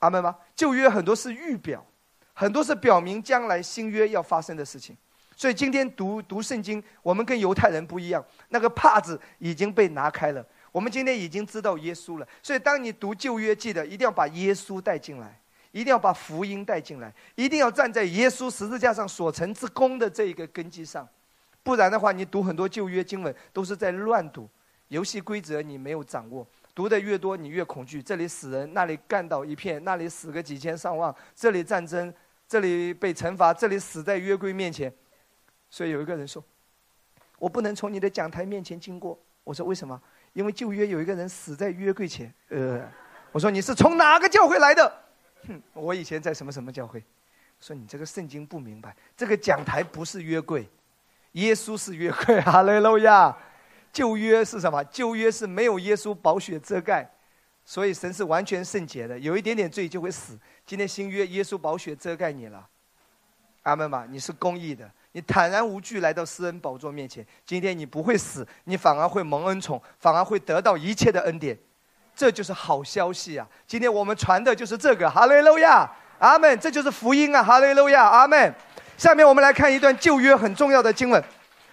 [0.00, 0.36] 阿门吗？
[0.54, 1.82] 旧约很多是预表，
[2.34, 4.94] 很多是表明将来新约要发生的事情。
[5.34, 10.44] 所以今天读读圣经，我们跟犹太人不一样，那个帕子已经被拿开了。
[10.70, 15.40] 我们今天已经知道耶稣了，所以当你读旧约，记得一定要把耶稣带进来。
[15.72, 21.08] 一定要把福音带进来，一定要站在耶稣十字架上所成之功的这一个根基上，
[21.62, 24.48] 不然的话，你读很多旧约经文都是在乱读，
[24.88, 32.12] 游戏规则你没有掌握，读的越多你越恐惧，这里死人，那里干倒一片，那里死个几千上万，这里战争，
[32.48, 34.92] 这里被惩罚，这里死在约柜面前，
[35.68, 36.42] 所以有一个人说，
[37.38, 40.00] 我不能从你的讲台面前经过，我说为什么？
[40.32, 42.88] 因为旧约有一个人死在约柜前，呃，
[43.32, 44.92] 我说你是从哪个教会来的？
[45.46, 47.02] 哼，我以前在什么什么教会，
[47.60, 50.68] 说你这个圣经不明白，这个讲台不是约柜，
[51.32, 53.36] 耶稣是约柜， 哈利路亚。
[53.92, 54.84] 旧约是什么？
[54.84, 57.10] 旧约是没有耶稣宝血遮盖，
[57.64, 60.38] 所以神是完全圣洁的，有一点点罪就会死。
[60.64, 62.64] 今天新约，耶稣宝血遮盖你了，
[63.62, 67.26] 阿门吧，你是公义的，你坦然无惧来到施恩宝座面前。
[67.44, 71.58] 今天你不会死，你反而会蒙恩宠，反而会得到一切的恩典。
[72.14, 73.48] 这就是好消息啊！
[73.66, 76.58] 今天我们传的就是这个，哈利路亚，阿门。
[76.60, 78.54] 这就是福音啊，哈利路亚，阿门。
[79.00, 81.24] 下面我们来看一段旧约很重要的经文，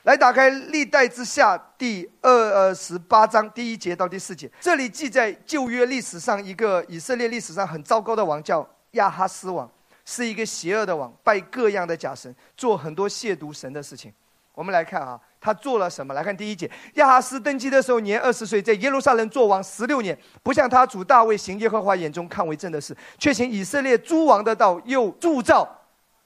[0.03, 4.49] 来打开历代之下第二十八章第一节到第四节。
[4.61, 9.69] 这里记载旧约历史上一个以色列历史上很糟糕的王，叫亚哈斯王，
[10.05, 14.13] 是一个邪恶的王，拜各样的假神，做很多亵渎神的事情。
[14.53, 15.19] 我们来看啊。
[15.39, 16.15] 他做了什么？
[16.15, 25.69] 来看第一节，亚哈斯登基的时候年二十岁，在耶路撒冷做王十六年，不像他主大卫行耶和华眼中看为正的事，却行以色列诸王的道，又铸造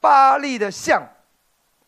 [0.02, 1.00] 巴利的像，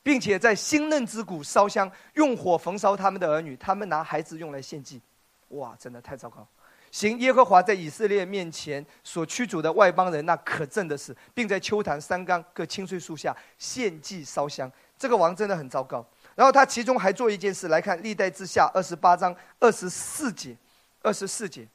[0.05, 5.01] 并且在新嫩之谷烧香，用火焚烧他们的儿女，他们拿孩子用来献祭。
[5.49, 6.47] 哇，真的太糟糕！
[6.93, 14.71] 行耶和华在以色列面前所驱逐的外邦人那可憎的事，并在秋坛、山冈各青翠树下献祭烧香。
[14.97, 16.07] 这个王真的很糟糕。
[16.37, 20.57] 然后他其中还做一件事，来看历代之下二十八章二十四节，
[21.03, 21.67] 二十四节。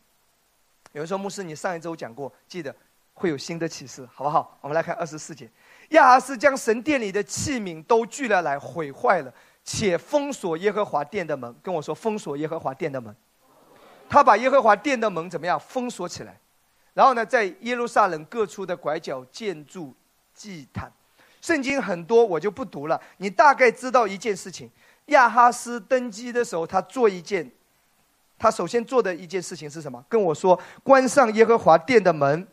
[0.94, 2.74] 有人说牧师，你上一周讲过，记得
[3.14, 4.58] 会有新的启示，好不好？
[4.62, 5.50] 我们来看二十四节。
[5.90, 9.34] 亚哈斯将神殿里的器皿都聚了来，毁坏了，
[9.64, 11.54] 且封锁耶和华殿的门。
[11.64, 13.16] 跟我说，封锁耶和华殿的门。
[14.08, 16.40] 他把耶和华殿的门怎么样封锁起来？
[16.94, 19.94] 然后呢，在耶路撒冷各处的拐角建筑
[20.34, 20.92] 祭坛。
[21.42, 23.00] 圣经很多，我就不读了。
[23.18, 24.70] 你大概知道一件事情：
[25.06, 27.50] 亚哈斯登基的时候，他做一件，
[28.38, 30.04] 他首先做的一件事情是什么？
[30.10, 32.46] 跟我说，关上耶和华殿的门。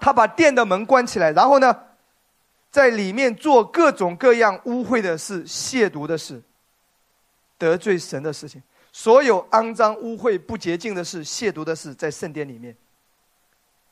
[0.00, 1.76] 他把殿的门关起来，然后呢，
[2.70, 6.42] 在里面做各种各样污秽的事、亵渎的事、
[7.56, 8.62] 得罪神的事情，
[8.92, 12.76] 所有肮脏、污秽、不洁净的事、亵渎的事，在圣殿里面。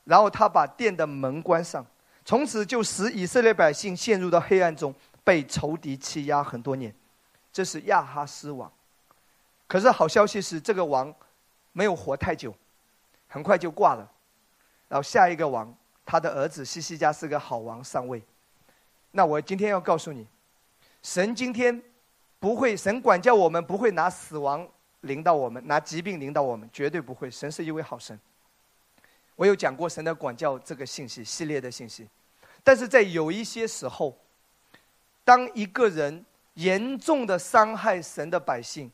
[0.05, 1.85] 然后他把殿的门关上。
[2.25, 6.93] 从此就使以色列百姓陷入到黑暗中，被仇敌欺压很多年。
[7.53, 8.71] 这是亚哈斯王。
[9.69, 11.15] 可是好消息是，这个王
[11.73, 12.53] 没有活太久，
[13.29, 14.11] 很快就挂了。
[14.89, 15.73] 然后下一个王，
[16.05, 18.21] 他的儿子西西家是个好王上位。
[19.17, 20.27] 那我今天要告诉你，
[21.03, 21.83] 神今天
[22.39, 24.69] 不会，神管教我们不会拿死亡
[25.01, 27.31] 临到我们，拿疾病临到我们，绝对不会。
[27.31, 28.21] 神是一位好神。
[29.35, 32.07] 我有讲过神的管教这个信息系列的信息，
[32.63, 34.15] 但是在有一些时候，
[35.25, 38.93] 当一个人严重的伤害神的百姓，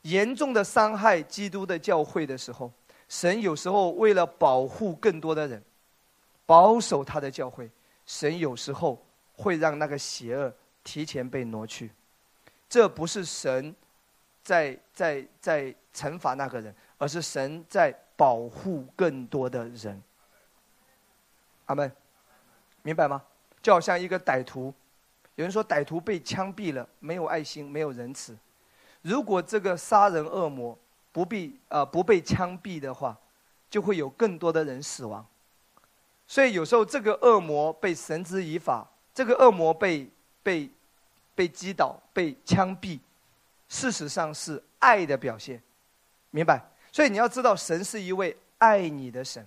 [0.00, 2.72] 严重的伤害基督的教会的时候，
[3.06, 5.62] 神有时候为了保护更多的人，
[6.46, 7.70] 保守他的教会，
[8.06, 8.98] 神有时候
[9.38, 11.90] 会让那个邪恶提前被挪去。
[12.68, 13.74] 这不是神
[14.42, 20.02] 在在在惩罚那个人，而是神在保护更多的人。
[21.66, 21.90] 阿门，
[22.82, 23.22] 明白吗？
[23.62, 24.74] 就好像一个歹徒，
[25.36, 28.36] 有人说歹徒被枪毙了，没有爱心，没有仁慈。
[29.02, 30.76] 如果这个杀人恶魔
[31.12, 33.16] 不必呃不被枪毙的话，
[33.70, 35.24] 就会有更多的人死亡。
[36.26, 38.86] 所以有时候这个恶魔被绳之以法，
[39.18, 40.08] 这个恶魔被
[40.42, 40.70] 被。
[41.38, 42.98] 被击倒、被枪毙，
[43.68, 45.62] 事实上是爱的表现，
[46.32, 46.60] 明白？
[46.90, 49.46] 所以你要知道，神是一位爱你的神。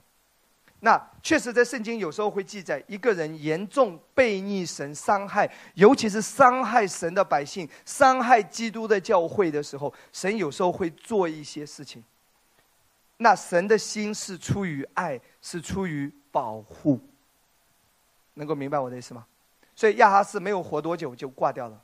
[0.80, 12.02] 那确实，在圣经有时候会记载，一个人严重背逆神、伤害，尤其是伤害神的百姓、伤害基督的教会的时候，神有时候会做一些事情。
[13.18, 16.98] 那神的心是出于爱，是出于保护。
[18.36, 19.26] 能够明白我的意思吗？
[19.82, 21.82] 所以亚哈斯没有活多久就挂掉了，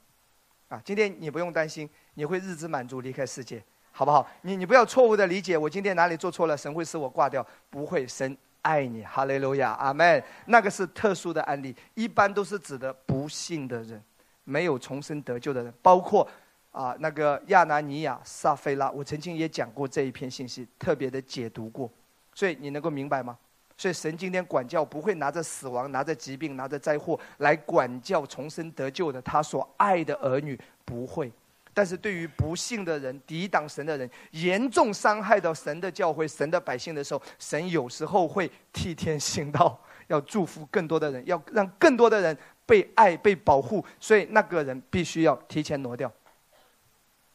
[0.69, 3.59] 啊，今天你不用担心，你会日子满足离开世界，
[3.91, 4.23] 好不好？
[4.43, 7.43] 你你不要错误的理解，我今天哪里做错了，神会使我挂掉？
[7.71, 10.23] 不会，神爱你，哈利路亚，阿门。
[10.45, 13.99] 那个是特殊的案例，一般都是指的不幸的人，
[14.43, 16.29] 没有重生得救的人，包括
[16.71, 21.89] 啊那个亚拿尼亚、撒菲拉，我曾经也讲过这一篇信息，特别的解读过，
[22.35, 23.35] 所以你能够明白吗？
[23.77, 31.31] 所以神今天管教不会拿着死亡、拿着疾病、拿着灾祸来管教重生得救的他所爱的儿女，不会。
[31.75, 43.85] 但是对于不幸的人、抵挡神的人、严重伤害到神的教会、神的百姓的时候，神有时候会替天行道，要祝福更多的人，要让更多的人被爱、被保护。
[43.99, 46.11] 所以那个人必须要提前挪掉。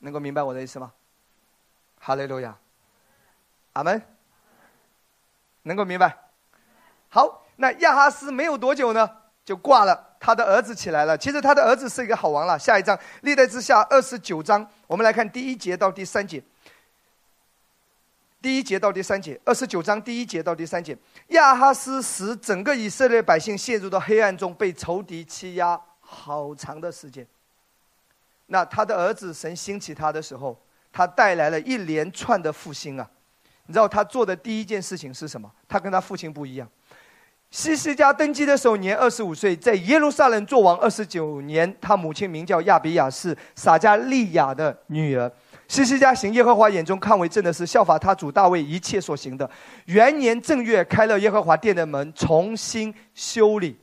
[0.00, 0.92] 能够明白我的意思吗？
[2.00, 2.58] 哈利路亚，
[3.74, 4.02] 阿门。
[5.62, 6.31] 能够明白。
[7.14, 9.06] 好，那亚哈斯没有多久呢，
[9.44, 10.16] 就挂了。
[10.18, 11.18] 他的儿子起来了。
[11.18, 12.58] 其实他的儿子是一个好王了。
[12.58, 16.42] 下一章，历代之下二十九章，我们来看第一节到第三节。
[18.40, 20.96] 第一节到第三节，二十九章第一节到第三节，
[21.28, 27.26] 亚哈斯使整个以色列百姓陷入到黑暗中，被仇敌欺压好长的时间。
[28.46, 30.58] 那他的儿子神兴起他的时候，
[30.90, 33.10] 他带来了一连串的复兴啊。
[33.66, 35.50] 你知道他做的第一件事情是什么？
[35.68, 36.68] 他跟他父亲不一样。
[37.52, 41.76] 西西家登基的时候年二十五岁，在耶路撒冷做王二十九年。
[41.82, 45.30] 他母亲名叫亚比亚，是撒加利亚的女儿。
[45.68, 49.48] 西西家行耶和华眼中看为正的事，效法他主大卫一切所行的。
[49.84, 53.76] 元年正月，开了耶和华殿的门，重新修理。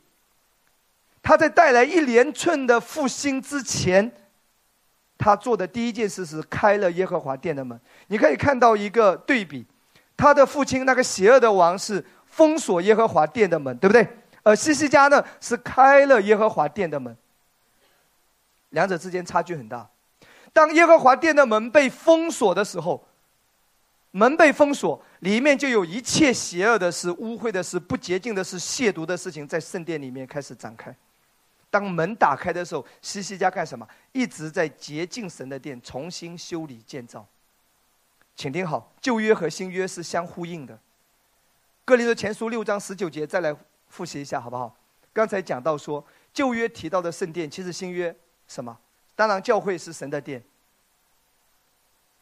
[1.21, 4.11] 他在带来一连串的复兴之前，
[5.15, 7.79] 他做的第一件事是开了耶和华殿的门。
[8.07, 9.63] 你可以看到一个对比，
[10.17, 12.03] 他的父亲那个邪恶的王是。
[12.29, 14.07] 封锁耶和华殿的门，对不对？
[14.43, 17.15] 而西西家呢，是开了耶和华殿的门。
[18.69, 19.87] 两者之间差距很大。
[20.53, 23.05] 当耶和华殿的门被封锁的时候，
[24.11, 30.95] 门被封锁，里面就有一切邪恶的事、污秽的事、不洁净的事、亵渎的事情，在圣殿里面开始展开。
[31.69, 33.87] 当门打开的时候，西西家干什么？
[34.11, 37.23] 一直在洁净神的殿，重新修理建造。
[38.35, 40.79] 请听好，旧约和新约是相呼应的。
[41.89, 43.51] 哥林多前书六章十九节，再来
[43.87, 44.77] 复习一下，好不好？
[45.11, 48.15] 刚才讲到说，旧约提到的圣殿，其实新约
[48.47, 48.77] 什么？
[49.15, 50.43] 当然，教会是神的殿。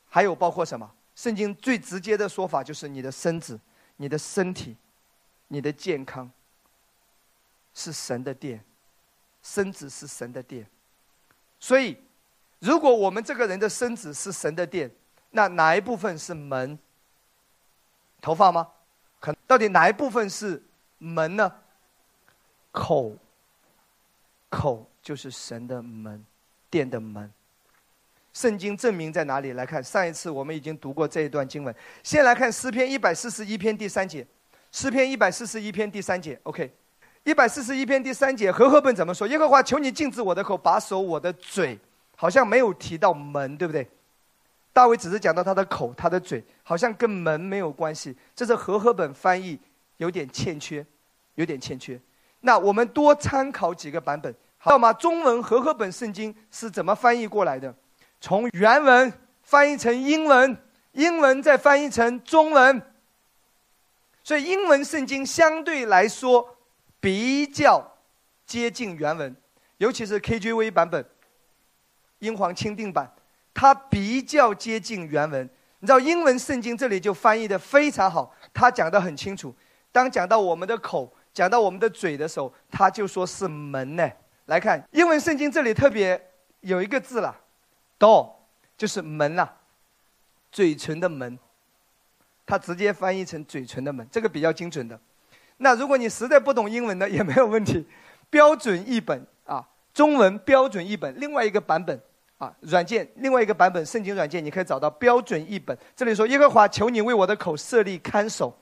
[0.07, 0.89] 还有包括什么？
[1.17, 3.59] 圣经最直接的说法就是你的身子、
[3.97, 4.73] 你的身体、
[5.49, 6.31] 你的健康
[7.73, 8.63] 是神的殿，
[9.43, 10.65] 身子是神的殿。
[11.59, 11.97] 所以，
[12.59, 14.89] 如果我们这个人的身子是神的殿，
[15.31, 16.79] 那哪一部分是门？
[18.21, 18.69] 头发吗？
[19.19, 20.61] 可到底哪一部分是
[20.97, 21.51] 门呢？
[22.71, 23.15] 口，
[24.49, 26.23] 口就是神的门，
[26.69, 27.31] 殿的门。
[28.33, 29.53] 圣经证明在哪里？
[29.53, 31.75] 来看上一次我们已经读过这一段经文。
[32.03, 34.23] 先来看诗篇一百四十一篇第三节，
[34.71, 36.39] 诗篇一百四十一篇第三节。
[36.43, 36.71] OK，
[37.23, 39.27] 一百四十一篇第三节，和合本怎么说？
[39.27, 41.79] 耶和华，求你禁止我的口，把守我的嘴，
[42.15, 43.89] 好像没有提到门，对不对？
[44.77, 48.15] 大卫只是讲到他的口，他的嘴，好像跟门没有关系。
[48.35, 49.59] 这是和合本翻译
[49.97, 50.85] 有点欠缺，
[51.33, 51.99] 有点欠缺。
[52.41, 54.93] 那我们多参考几个版本，好吗？
[54.93, 57.73] 中文和合本圣经是怎么翻译过来的？
[58.21, 59.11] 从原文
[59.41, 60.55] 翻译成英文，
[60.91, 62.79] 英文再翻译成中文。
[64.23, 66.55] 所以英文圣经相对来说
[66.99, 67.97] 比较
[68.45, 69.35] 接近原文，
[69.77, 71.03] 尤其是 KJV 版本、
[72.19, 73.11] 英皇钦定版，
[73.57, 75.49] 它比较接近原文。
[75.79, 79.53] 你知道英文圣经这里就翻译的非常好，他讲的很清楚。
[79.91, 84.07] 当讲到我们的口、讲到我们的嘴的时候，他就说是门呢。
[84.45, 86.23] 来看英文圣经这里特别
[86.61, 87.35] 有一个字了
[87.97, 88.29] ，door
[88.77, 89.49] 就是门呐，
[90.51, 91.39] 嘴唇的门。
[92.45, 94.99] 它直接翻译成嘴唇的门，这个比较精准的。
[95.57, 97.87] 那如果你实在不懂英文的也没有问题，
[98.29, 101.99] 标准译本啊，中文标准译本，另外一个版本。
[102.37, 105.75] 啊，软件另外一个版本圣经软件，你可以找到标准译本。
[105.95, 108.55] 这里说：“耶和华，求你为我的口设立看守，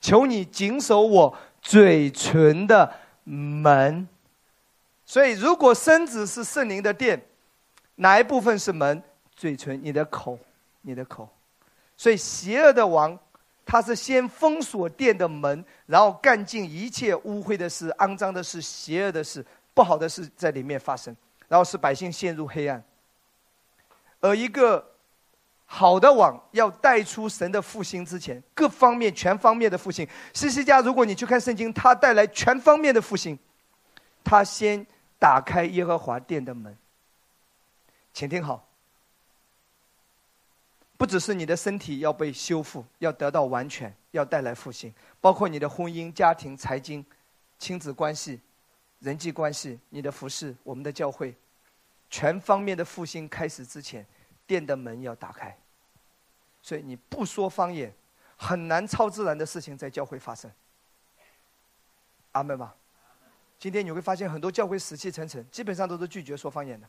[0.00, 2.92] 求你谨守我嘴唇的
[3.24, 4.06] 门。”
[5.06, 7.22] 所以，如果身子是圣灵的殿，
[7.94, 9.02] 哪一部分是门？
[9.34, 10.38] 嘴唇，你的口，
[10.82, 11.28] 你的口。
[11.96, 13.18] 所以，邪恶的王，
[13.64, 19.42] 他是先封锁殿的门，然后干尽一切污秽的事、肮脏的事、邪恶的事、
[19.72, 21.16] 不好的事在里面发生，
[21.48, 22.84] 然后使百姓陷入黑暗。
[24.26, 24.84] 而一个
[25.64, 30.08] 好的网要带出神的复兴之前，各方面全方面的复兴。
[30.34, 33.38] 西西家，如果你去看圣经，他带来全方面的复兴，
[34.24, 34.84] 他先
[35.18, 36.76] 打开耶和华殿的门。
[38.12, 38.66] 请听好，
[40.96, 47.04] 不只是你的身体要被修复，要得到完全，要带来复兴，包括你的婚姻、家庭、财经、
[47.58, 48.40] 亲子关系、
[49.00, 51.34] 人际关系、你的服饰、我们的教会。
[52.08, 54.06] 全方面的复兴开始之前，
[54.46, 55.56] 殿的门要打开。
[56.62, 57.94] 所以你不说方言，
[58.36, 60.50] 很难超自然的事情在教会发生。
[62.32, 62.74] 阿门吧。
[63.58, 66.86] 今天你会发现很多教会死气沉沉，基本上都是拒绝说方言的。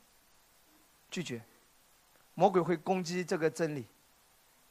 [1.10, 1.41] 拒绝，
[2.34, 3.88] 魔鬼会攻击这个真理。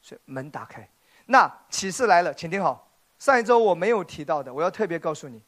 [0.02, 0.88] 所以门打开，
[1.24, 2.90] 那启示来了，请听好。
[3.18, 5.42] 上一周我没有提到的，我要特别告诉你。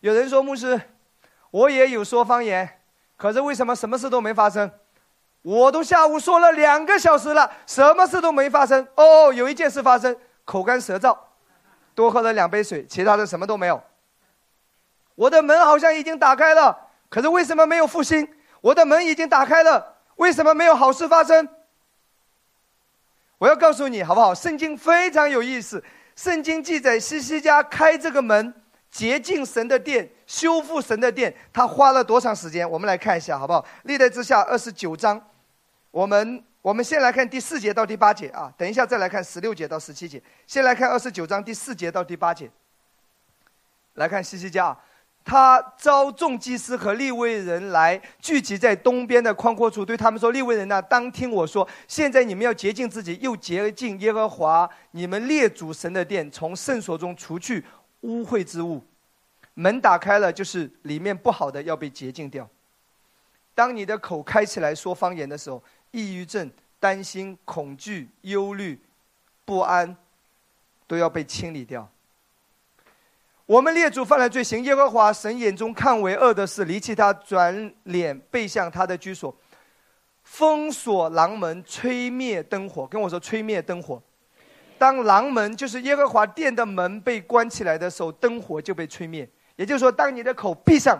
[0.00, 0.80] 有人说牧师，
[1.50, 2.80] 我也有说方言。
[3.16, 4.70] 可是为什么什么事都没发生？
[5.44, 8.86] 我都下午说了两个小时了，什么事都没发生。
[8.94, 10.16] 哦，有一件事发生，
[10.46, 11.14] 口干舌燥，
[11.94, 13.78] 多喝了两杯水，其他的什么都没有。
[15.14, 18.26] 我的门好像已经打开了，可是为什么没有复兴？
[18.62, 21.46] 我的门已经打开了，为什么没有好事发生？
[23.36, 24.34] 我要告诉你，好不好？
[24.34, 25.84] 圣经非常有意思，
[26.16, 28.54] 圣经记载西西家开这个门。
[28.90, 32.70] 洁净神的殿，修复神的殿，他花了多长时间？
[32.70, 33.66] 我们来看一下，好不好？
[33.82, 35.20] 历代之下二十九章，
[35.94, 40.20] 我们我们先来看第四节到第八节啊，等一下再来看十六节到十七节。
[40.44, 42.50] 先来看二十九章第四节到第八节。
[43.92, 44.76] 来看西西家，
[45.24, 57.64] 他召众祭司和立位人来聚集在东边的宽阔处，对他们说：“立位人呐，当听我说，现在你们要洁净自己，又洁净耶和华你们列祖神的殿，从圣所中除去。”
[58.02, 58.82] 污秽之物，
[59.54, 62.46] 门打开了，就是里面不好的要被洁净掉。
[63.54, 65.62] 当你的口开起来说方言的时候，
[65.94, 68.76] 抑郁症、担心、恐惧、忧虑、
[69.44, 69.96] 不安，
[70.88, 71.88] 都要被清理掉。
[73.46, 79.32] 我们列祖犯了罪行，耶和华神眼中看为恶的事，离弃他，转脸背向他的居所，
[80.24, 82.84] 封锁廊门，吹灭灯火。
[82.84, 84.02] 跟我说，吹灭灯火。
[84.76, 89.28] 当廊门就是耶和华殿的门被关起来的时候，灯火就被吹灭。
[89.54, 90.98] 也就是说，当你的口闭上，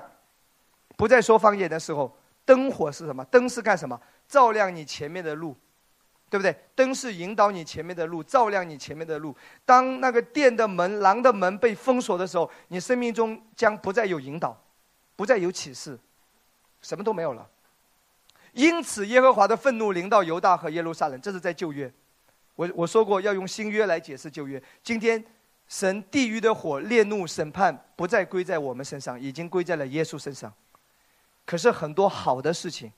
[0.96, 3.24] 不再说方言的时候，灯火是什么？
[3.24, 4.00] 灯是干什么？
[4.34, 5.56] 照亮你前面的路，
[6.28, 6.52] 对不对？
[6.74, 9.32] 灯是引导你前面的路，照亮你前面的路。
[9.64, 14.60] 当那个殿的门、廊的门被封锁的时候，你生命中将不再有引导，
[15.14, 15.96] 不再有启示，
[16.82, 17.48] 什么都没有了。
[18.54, 21.92] 因此，耶和华的愤怒临到犹大和耶路撒冷，这是在旧约。
[22.56, 24.60] 我我说过要用新约来解释旧约。
[24.82, 25.24] 今天，
[25.68, 30.52] 神地狱的火烈怒审判不再归在我们身上，已经归在了耶稣身上。
[31.46, 32.90] 可是很多好的事情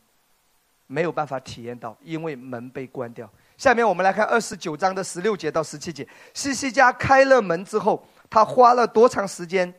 [0.86, 3.30] 没有办法体验到，因为门被关掉。
[3.56, 6.06] 下面我们来看二十九章的十六节到十七节。
[6.34, 9.72] 西西家开了门之后，他花了多长时间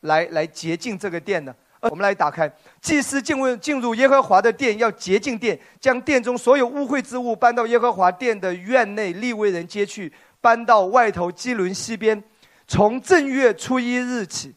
[0.00, 1.54] 来来洁净这个殿呢？
[1.80, 2.50] 我们来打开，
[2.80, 10.10] 祭司进入进入耶和华的殿，要洁净殿，将殿中所有污秽之物搬到耶和华殿的院内，立为人接去，
[10.40, 12.22] 搬到外头基伦西边。
[12.66, 14.54] 从正月初一日起，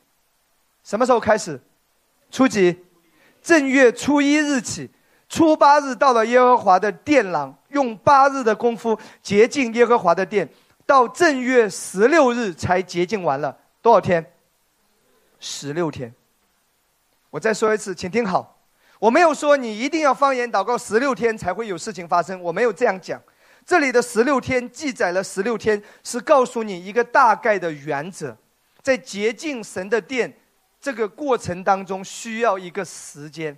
[0.86, 1.60] 什么时候开始？
[2.32, 2.78] 初几？
[3.42, 4.90] 正月初一日起，
[5.30, 10.48] 初八日到了耶和华的殿廊，用八日的功夫洁净耶和华的殿，
[10.86, 13.58] 到正月十六日才洁净完了。
[13.82, 14.26] 多少天？
[15.40, 16.14] 十六天。
[17.30, 18.58] 我再说一次，请听好，
[19.00, 23.22] 我没有说你一定要方言祷告十六天才会有事情发生，我没有这样讲，
[23.66, 28.36] 这里的十六天记载了十六天，是告诉你一个大概的原则，
[28.82, 30.34] 在洁净神的殿
[30.80, 33.56] 这个过程当中，需要一个时间。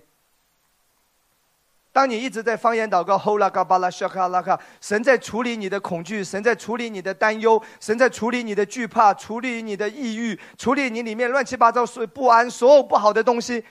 [1.92, 13.64] 当你一直在方言祷告，吼啦嘎巴拉沙卡拉卡，神在处理你的恐惧，神在处理你的担忧，神在处理你的惧怕，处理你的抑郁，处理你里面乱七八糟所不安所有不好的东西，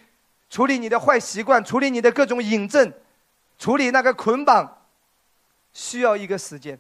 [0.49, 2.91] 处理你的坏习惯，处理你的各种引症，
[3.57, 4.83] 处理那个捆绑，
[5.71, 6.77] 需要一个时间。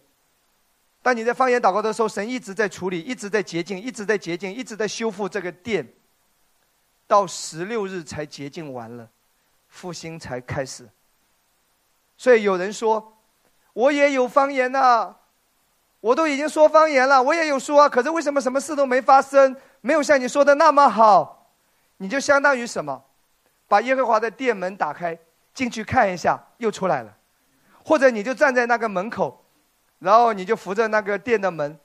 [1.01, 5.87] 当你在方言祷告的时候，神一直在处理，一直在洁净，一直在洁净，一直在修复这个殿，
[7.07, 9.07] 到十六日才洁净完了，
[9.69, 10.85] 复兴才开始。
[12.19, 13.13] 所以有人说，
[13.71, 15.15] 我也有方言呐，
[16.01, 19.55] 我都已经说方言了，我也有说啊，可是为什么什么事都没发生？
[19.79, 21.49] 没有像你说的那么好？
[21.95, 23.01] 你就相当于什么？
[23.69, 25.17] 把耶和华的店门打开，
[25.53, 27.09] 进去看一下，又出来了；
[27.85, 29.41] 或者你就站在那个门口，
[29.99, 31.79] 然后你就扶着那个店的门，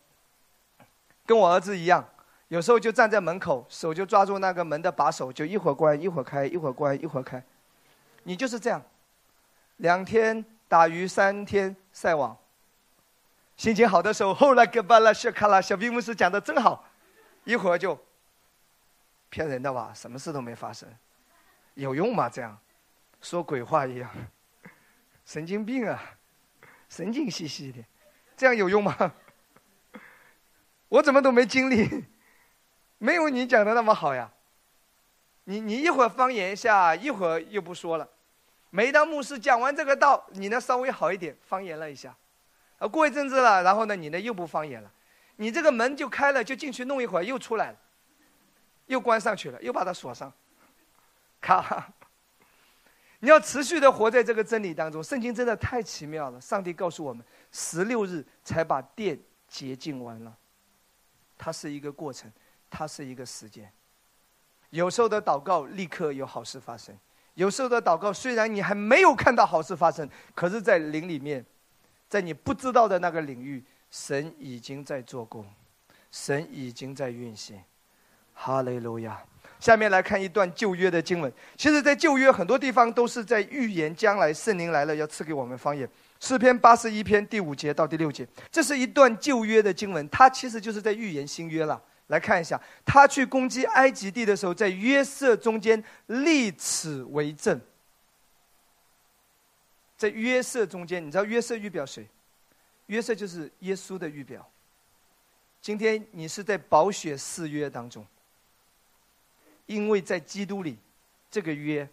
[1.25, 2.05] 跟我儿子一样，
[2.49, 7.41] 有时候就站在门口，手就抓住那个门的把手，就一会儿关一会儿开，一会儿关一会儿开，
[8.25, 8.83] 你就是这样。
[9.77, 12.37] 两天打鱼，三天晒网。
[13.57, 16.85] 心情好的时候，后来给巴拉谢卡拉小兵牧师讲的真好，
[17.45, 17.99] 一会儿就
[19.29, 20.89] 骗人的吧，什么事都没发生，
[21.75, 22.29] 有用吗？
[22.29, 22.59] 这样
[23.21, 24.11] 说鬼话一样，
[25.25, 26.03] 神经病啊，
[26.89, 27.79] 神经兮兮的，
[28.37, 29.15] 这样有用吗？
[30.89, 32.05] 我怎么都没经历，
[32.99, 34.31] 没有你讲的那么好呀。
[35.45, 38.09] 你你一会儿方言一下，一会儿又不说了。
[38.77, 42.13] 每当牧师讲完这个道，你呢稍微好一点，方言了一下，
[42.79, 44.91] 啊，过一阵子了，然后呢，你呢又不方言了，
[45.37, 47.79] 你这个门就开了，就进去弄一会儿，又出来了，
[48.87, 50.33] 又关上去了，又把它锁上，
[51.41, 51.93] 卡。
[53.21, 56.41] 你要持续的活在这个真理当中，圣经真的太奇妙了。
[56.41, 59.17] 上帝告诉我们，十六日才把殿
[59.47, 60.37] 洁净完了，
[61.39, 62.29] 它是一个过程，
[62.69, 63.73] 它是一个时间。
[64.71, 66.99] 有时候的祷告立刻有好事发生。
[67.35, 71.45] 有时候的祷告，虽然你还没有看到好事发生，可是，在灵里面，
[72.09, 75.45] 在你不知道的那个领域，神已经在做工，
[76.11, 77.61] 神已经在运行。
[78.33, 79.21] 哈利路亚！
[79.61, 81.33] 下面来看一段旧约的经文。
[81.57, 85.89] 其实，在旧约很多地方都是在预言将来圣灵来了要赐给我们方言。
[86.21, 91.81] 诗篇八十一篇第五节到第六节，这是一段旧约的经文，它其实就是在预言新约了。
[92.09, 97.61] 来看一下，他去攻击埃及地的时候，在约瑟中间立此为证。
[99.97, 102.07] 在约瑟中间，你知道约瑟预表谁？
[102.87, 104.47] 约瑟就是耶稣的预表。
[105.63, 108.07] 今天你是在宝血誓约当中，
[109.65, 110.77] 因为在基督里，
[111.31, 111.89] 这个约，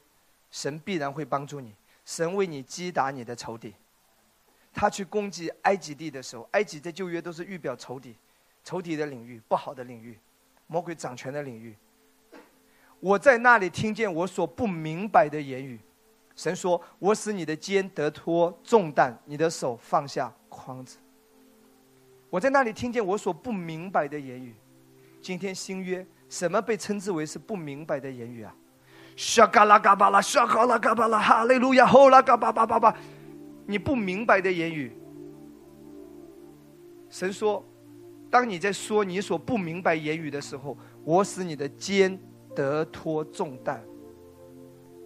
[0.51, 3.74] 神必然会帮助你，神为你击打你的仇敌。
[4.74, 8.14] 他去攻击埃及地的时候，埃及在旧约都是预表仇敌。
[8.64, 10.18] 仇敌的领域，不好的领域，
[10.68, 11.76] 魔鬼掌权的领域。
[12.99, 15.80] 我在那里听见我所不明白的言语。
[16.36, 20.97] 神说：“我使你的肩得脱重担，你的手放下筐子。”
[22.30, 24.55] 我在那里听见我所不明白的言语。
[25.22, 28.55] 今天新约，什么被称之为是不明白的言语啊？
[29.16, 32.95] 沙嘎拉嘎巴拉，沙嘎拉嘎巴拉，哈利路亚，吼拉嘎巴巴巴巴。
[33.66, 34.95] 你不明白的言语，
[37.09, 37.64] 神说。
[38.32, 42.17] 当你在说你所不明白言语的时候，我使你的肩
[42.55, 43.84] 得脱重担。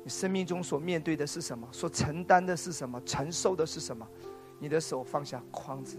[0.03, 1.67] 你生命中所面对的是什么？
[1.71, 3.01] 所承担的是什么？
[3.03, 4.07] 承受的是什么？
[4.59, 5.97] 你的手放下筐子，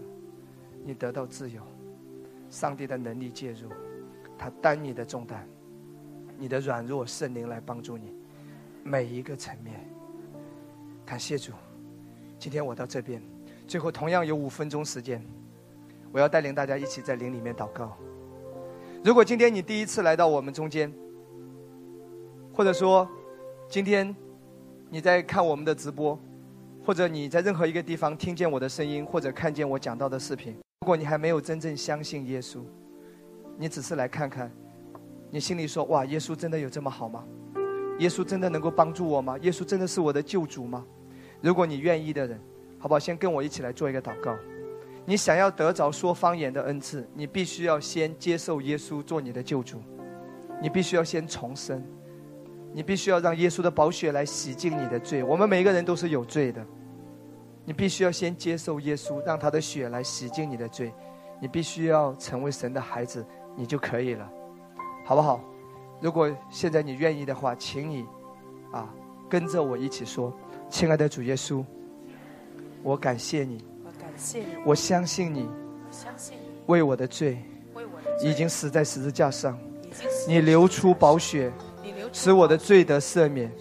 [0.85, 1.61] 你得到自由。
[2.49, 3.69] 上帝的能力介入，
[4.37, 5.45] 他担你的重担，
[6.37, 8.15] 你的软弱，圣灵来帮助你，
[8.85, 9.85] 每一个层面。
[11.05, 11.51] 感谢主，
[12.39, 13.21] 今天我到这边，
[13.67, 15.21] 最后同样有五分钟时间。
[16.11, 17.97] 我要带领大家一起在灵里面祷告。
[19.03, 20.91] 如果今天你第一次来到我们中间，
[22.53, 23.07] 或者说
[23.69, 24.15] 今天
[24.89, 26.19] 你在看我们的直播，
[26.83, 32.59] 或者你在任何一个地方听见我的声音，或者看见我讲到的视频，如果你还没有真正相信耶稣，
[33.57, 34.51] 你只是来看看，
[35.29, 37.23] 你心里说：“哇，耶稣真的有这么好吗？
[37.99, 39.37] 耶稣真的能够帮助我吗？
[39.39, 40.85] 耶稣真的是我的救主吗？”
[41.41, 42.39] 如果你愿意的人，
[42.79, 42.99] 好不好？
[42.99, 44.35] 先跟我一起来做一个祷告。
[45.09, 49.81] 你想要得着说方言的恩赐，你必须要先接受耶稣做你的救主，
[50.61, 51.81] 你必须要先重生，
[52.73, 55.23] 你必须要让耶稣的宝血来洗净你的罪。
[55.23, 56.61] 我们每一个人都是有罪的，
[57.63, 60.93] 你必须要先接受耶稣，让他的血来洗净你的罪。
[61.39, 64.29] 你必须要成为神的孩子，你就可以了，
[65.05, 65.39] 好不好？
[66.01, 68.05] 如果现在你愿意的话，请你
[68.73, 68.93] 啊
[69.29, 70.37] 跟着我一起说
[70.69, 71.63] ：“亲爱的主耶稣，
[72.83, 73.63] 我感谢你。”
[74.65, 75.47] 我相信你。
[75.91, 76.49] 相信你。
[76.65, 77.37] 为我的罪
[77.73, 78.29] 为我的罪。
[78.29, 79.57] 已经死在十字架上，
[80.27, 81.51] 你流出宝血，
[82.11, 83.51] 使我的罪得赦免。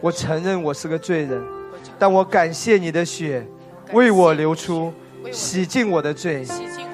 [0.00, 1.42] 我承认我是个罪人，
[1.98, 3.46] 但我感谢你的血
[3.92, 4.92] 为我流出，
[5.30, 6.46] 洗净我的罪。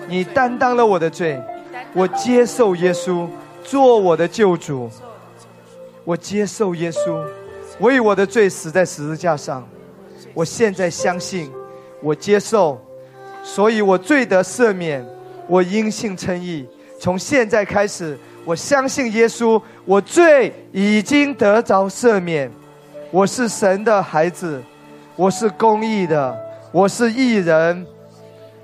[0.09, 1.41] 你担当了我的罪，
[1.95, 3.29] 我接受耶稣
[3.63, 4.91] 做我的救主。
[6.05, 7.23] 我接受耶稣
[7.81, 9.69] 为我的罪死在十字架上。
[10.33, 11.53] 我现在相信，
[12.01, 12.81] 我接受，
[13.43, 15.05] 所以我罪得赦免，
[15.47, 16.67] 我因信称义。
[17.01, 22.51] 从现在开始，我相信耶稣，我罪已经得着赦免。
[23.11, 24.63] 我是神的孩子，
[25.17, 26.37] 我是公义的，
[26.73, 27.87] 我是义人，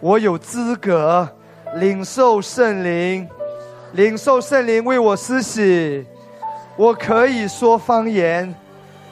[0.00, 1.28] 我有资格
[1.76, 3.26] 领受圣灵，
[3.92, 6.04] 领受圣灵为我施洗。
[6.76, 8.54] 我可以说方言，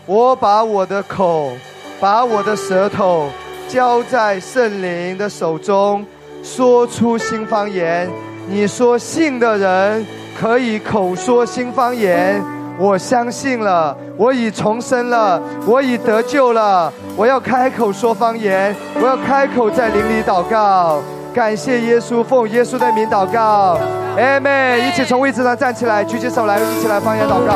[0.04, 1.52] 我把我的口，
[2.00, 3.30] 把我的舌头
[3.72, 6.04] 交在圣灵的手中，
[6.42, 8.06] 说出新方言。
[8.46, 10.06] 你说信的人
[10.38, 12.38] 可以口说新方言，
[12.78, 16.92] 我相信了，我已重生了，我已得救了。
[17.16, 21.00] 我要开口说方言，我要开口在灵里祷告。
[21.32, 23.78] 感谢耶稣，奉耶稣的名祷告，
[24.18, 24.86] 阿门。
[24.86, 27.54] 一起从位置上站起来，举起手来，一起来方言祷告，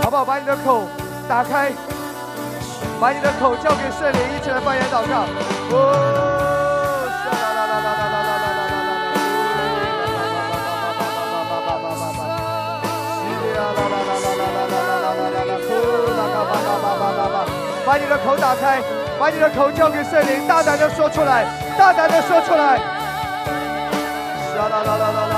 [0.00, 0.24] 好不好？
[0.24, 0.84] 把你的口
[1.28, 1.70] 打开，
[3.00, 5.22] 把你的口交给圣灵，一起来方言祷告。
[5.70, 5.76] 哦，
[7.24, 9.06] 啦啦啦啦啦啦啦啦啦啦啦啦
[17.38, 17.46] 啦！
[17.86, 18.82] 把你的口打开，
[19.18, 21.46] 把你的口交给圣灵，大胆的说出来，
[21.78, 22.78] 大胆的说出来。
[24.58, 25.37] 啦啦啦啦啦啦啦啦啦啦啦啦啦啦啦啦啦！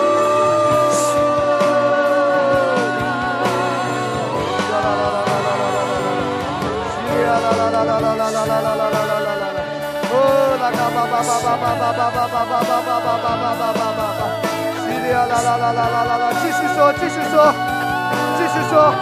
[8.61, 9.59] 啦啦啦啦啦啦啦啦啦，
[10.11, 10.13] 哦
[10.61, 14.21] 啦嘎巴巴巴巴巴巴巴巴巴巴巴巴巴巴巴巴巴巴，
[14.85, 17.35] 西呀啦啦啦啦啦啦啦，继续说，继续说，
[18.37, 18.93] 继续说，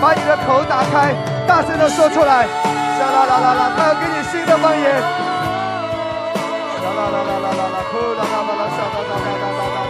[0.00, 1.14] 把你的口打开，
[1.46, 2.46] 大声的说出来。
[3.00, 3.72] 啦啦啦啦啦！
[3.76, 4.84] 他要给你新的方言。
[6.84, 7.80] 啦啦啦啦啦啦啦！
[7.90, 8.62] 呼啦啦啦啦！
[8.76, 9.89] 沙哒哒哒哒哒哒哒哒哒哒哒哒！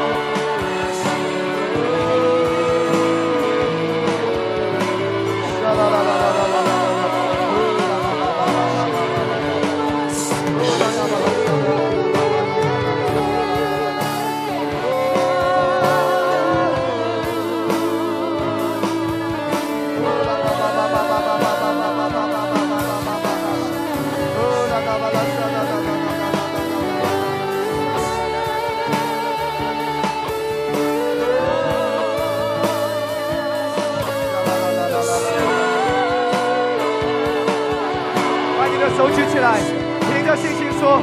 [40.32, 41.02] 凭着信心说。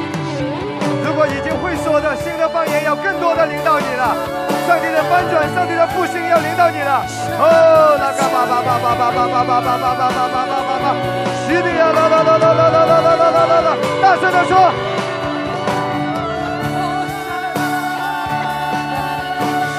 [1.04, 4.16] 如果已经会说的新的方言，要更多的领导你了。
[4.66, 7.04] 上帝的翻转，上帝的复兴要领导你了。
[7.38, 10.86] 哦，啦嘎巴巴巴巴巴巴巴巴巴巴巴巴巴巴巴巴，
[11.46, 13.68] 西里呀啦啦啦啦啦啦啦啦啦啦啦啦，
[14.02, 14.54] 大声的说。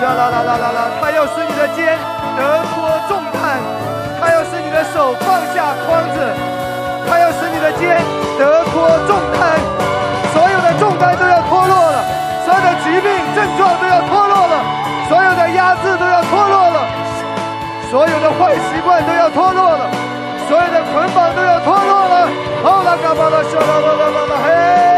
[0.01, 1.97] 啦啦啦啦啦啦，他要使你的肩
[2.35, 2.39] 得
[2.73, 3.59] 脱重担，
[4.19, 6.17] 他要使你的手放下筐子，
[7.11, 7.99] 他要使你的肩
[8.39, 9.59] 得脱重担，
[10.31, 12.05] 所有的重担都要脱落了，
[12.45, 14.55] 所有的疾病症状都要脱落了，
[15.09, 16.87] 所有的压制都要脱落了，
[17.91, 19.89] 所有的坏习惯都要脱落了，
[20.47, 22.29] 所有的捆绑都要脱落了。
[22.63, 24.90] 好了，嘎巴拉，沙啦啦啦啦啦，嘿。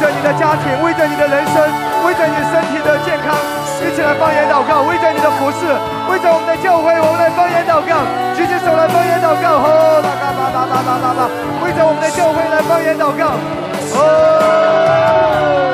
[0.00, 1.60] 着你的家庭，为着你的人生，
[2.08, 3.36] 为着你身体的健康，
[3.84, 4.80] 一起来方言祷告。
[4.88, 5.68] 为着你的服饰，
[6.08, 8.00] 为着我们的教会，我们来方言祷告。
[8.34, 9.60] 举起手来方言祷告。
[9.60, 11.28] 哦，啦啦啦啦啦啦啦！
[11.62, 13.36] 为着我们的教会来方言祷告。
[14.00, 15.69] 哦。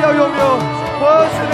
[0.00, 1.51] 情。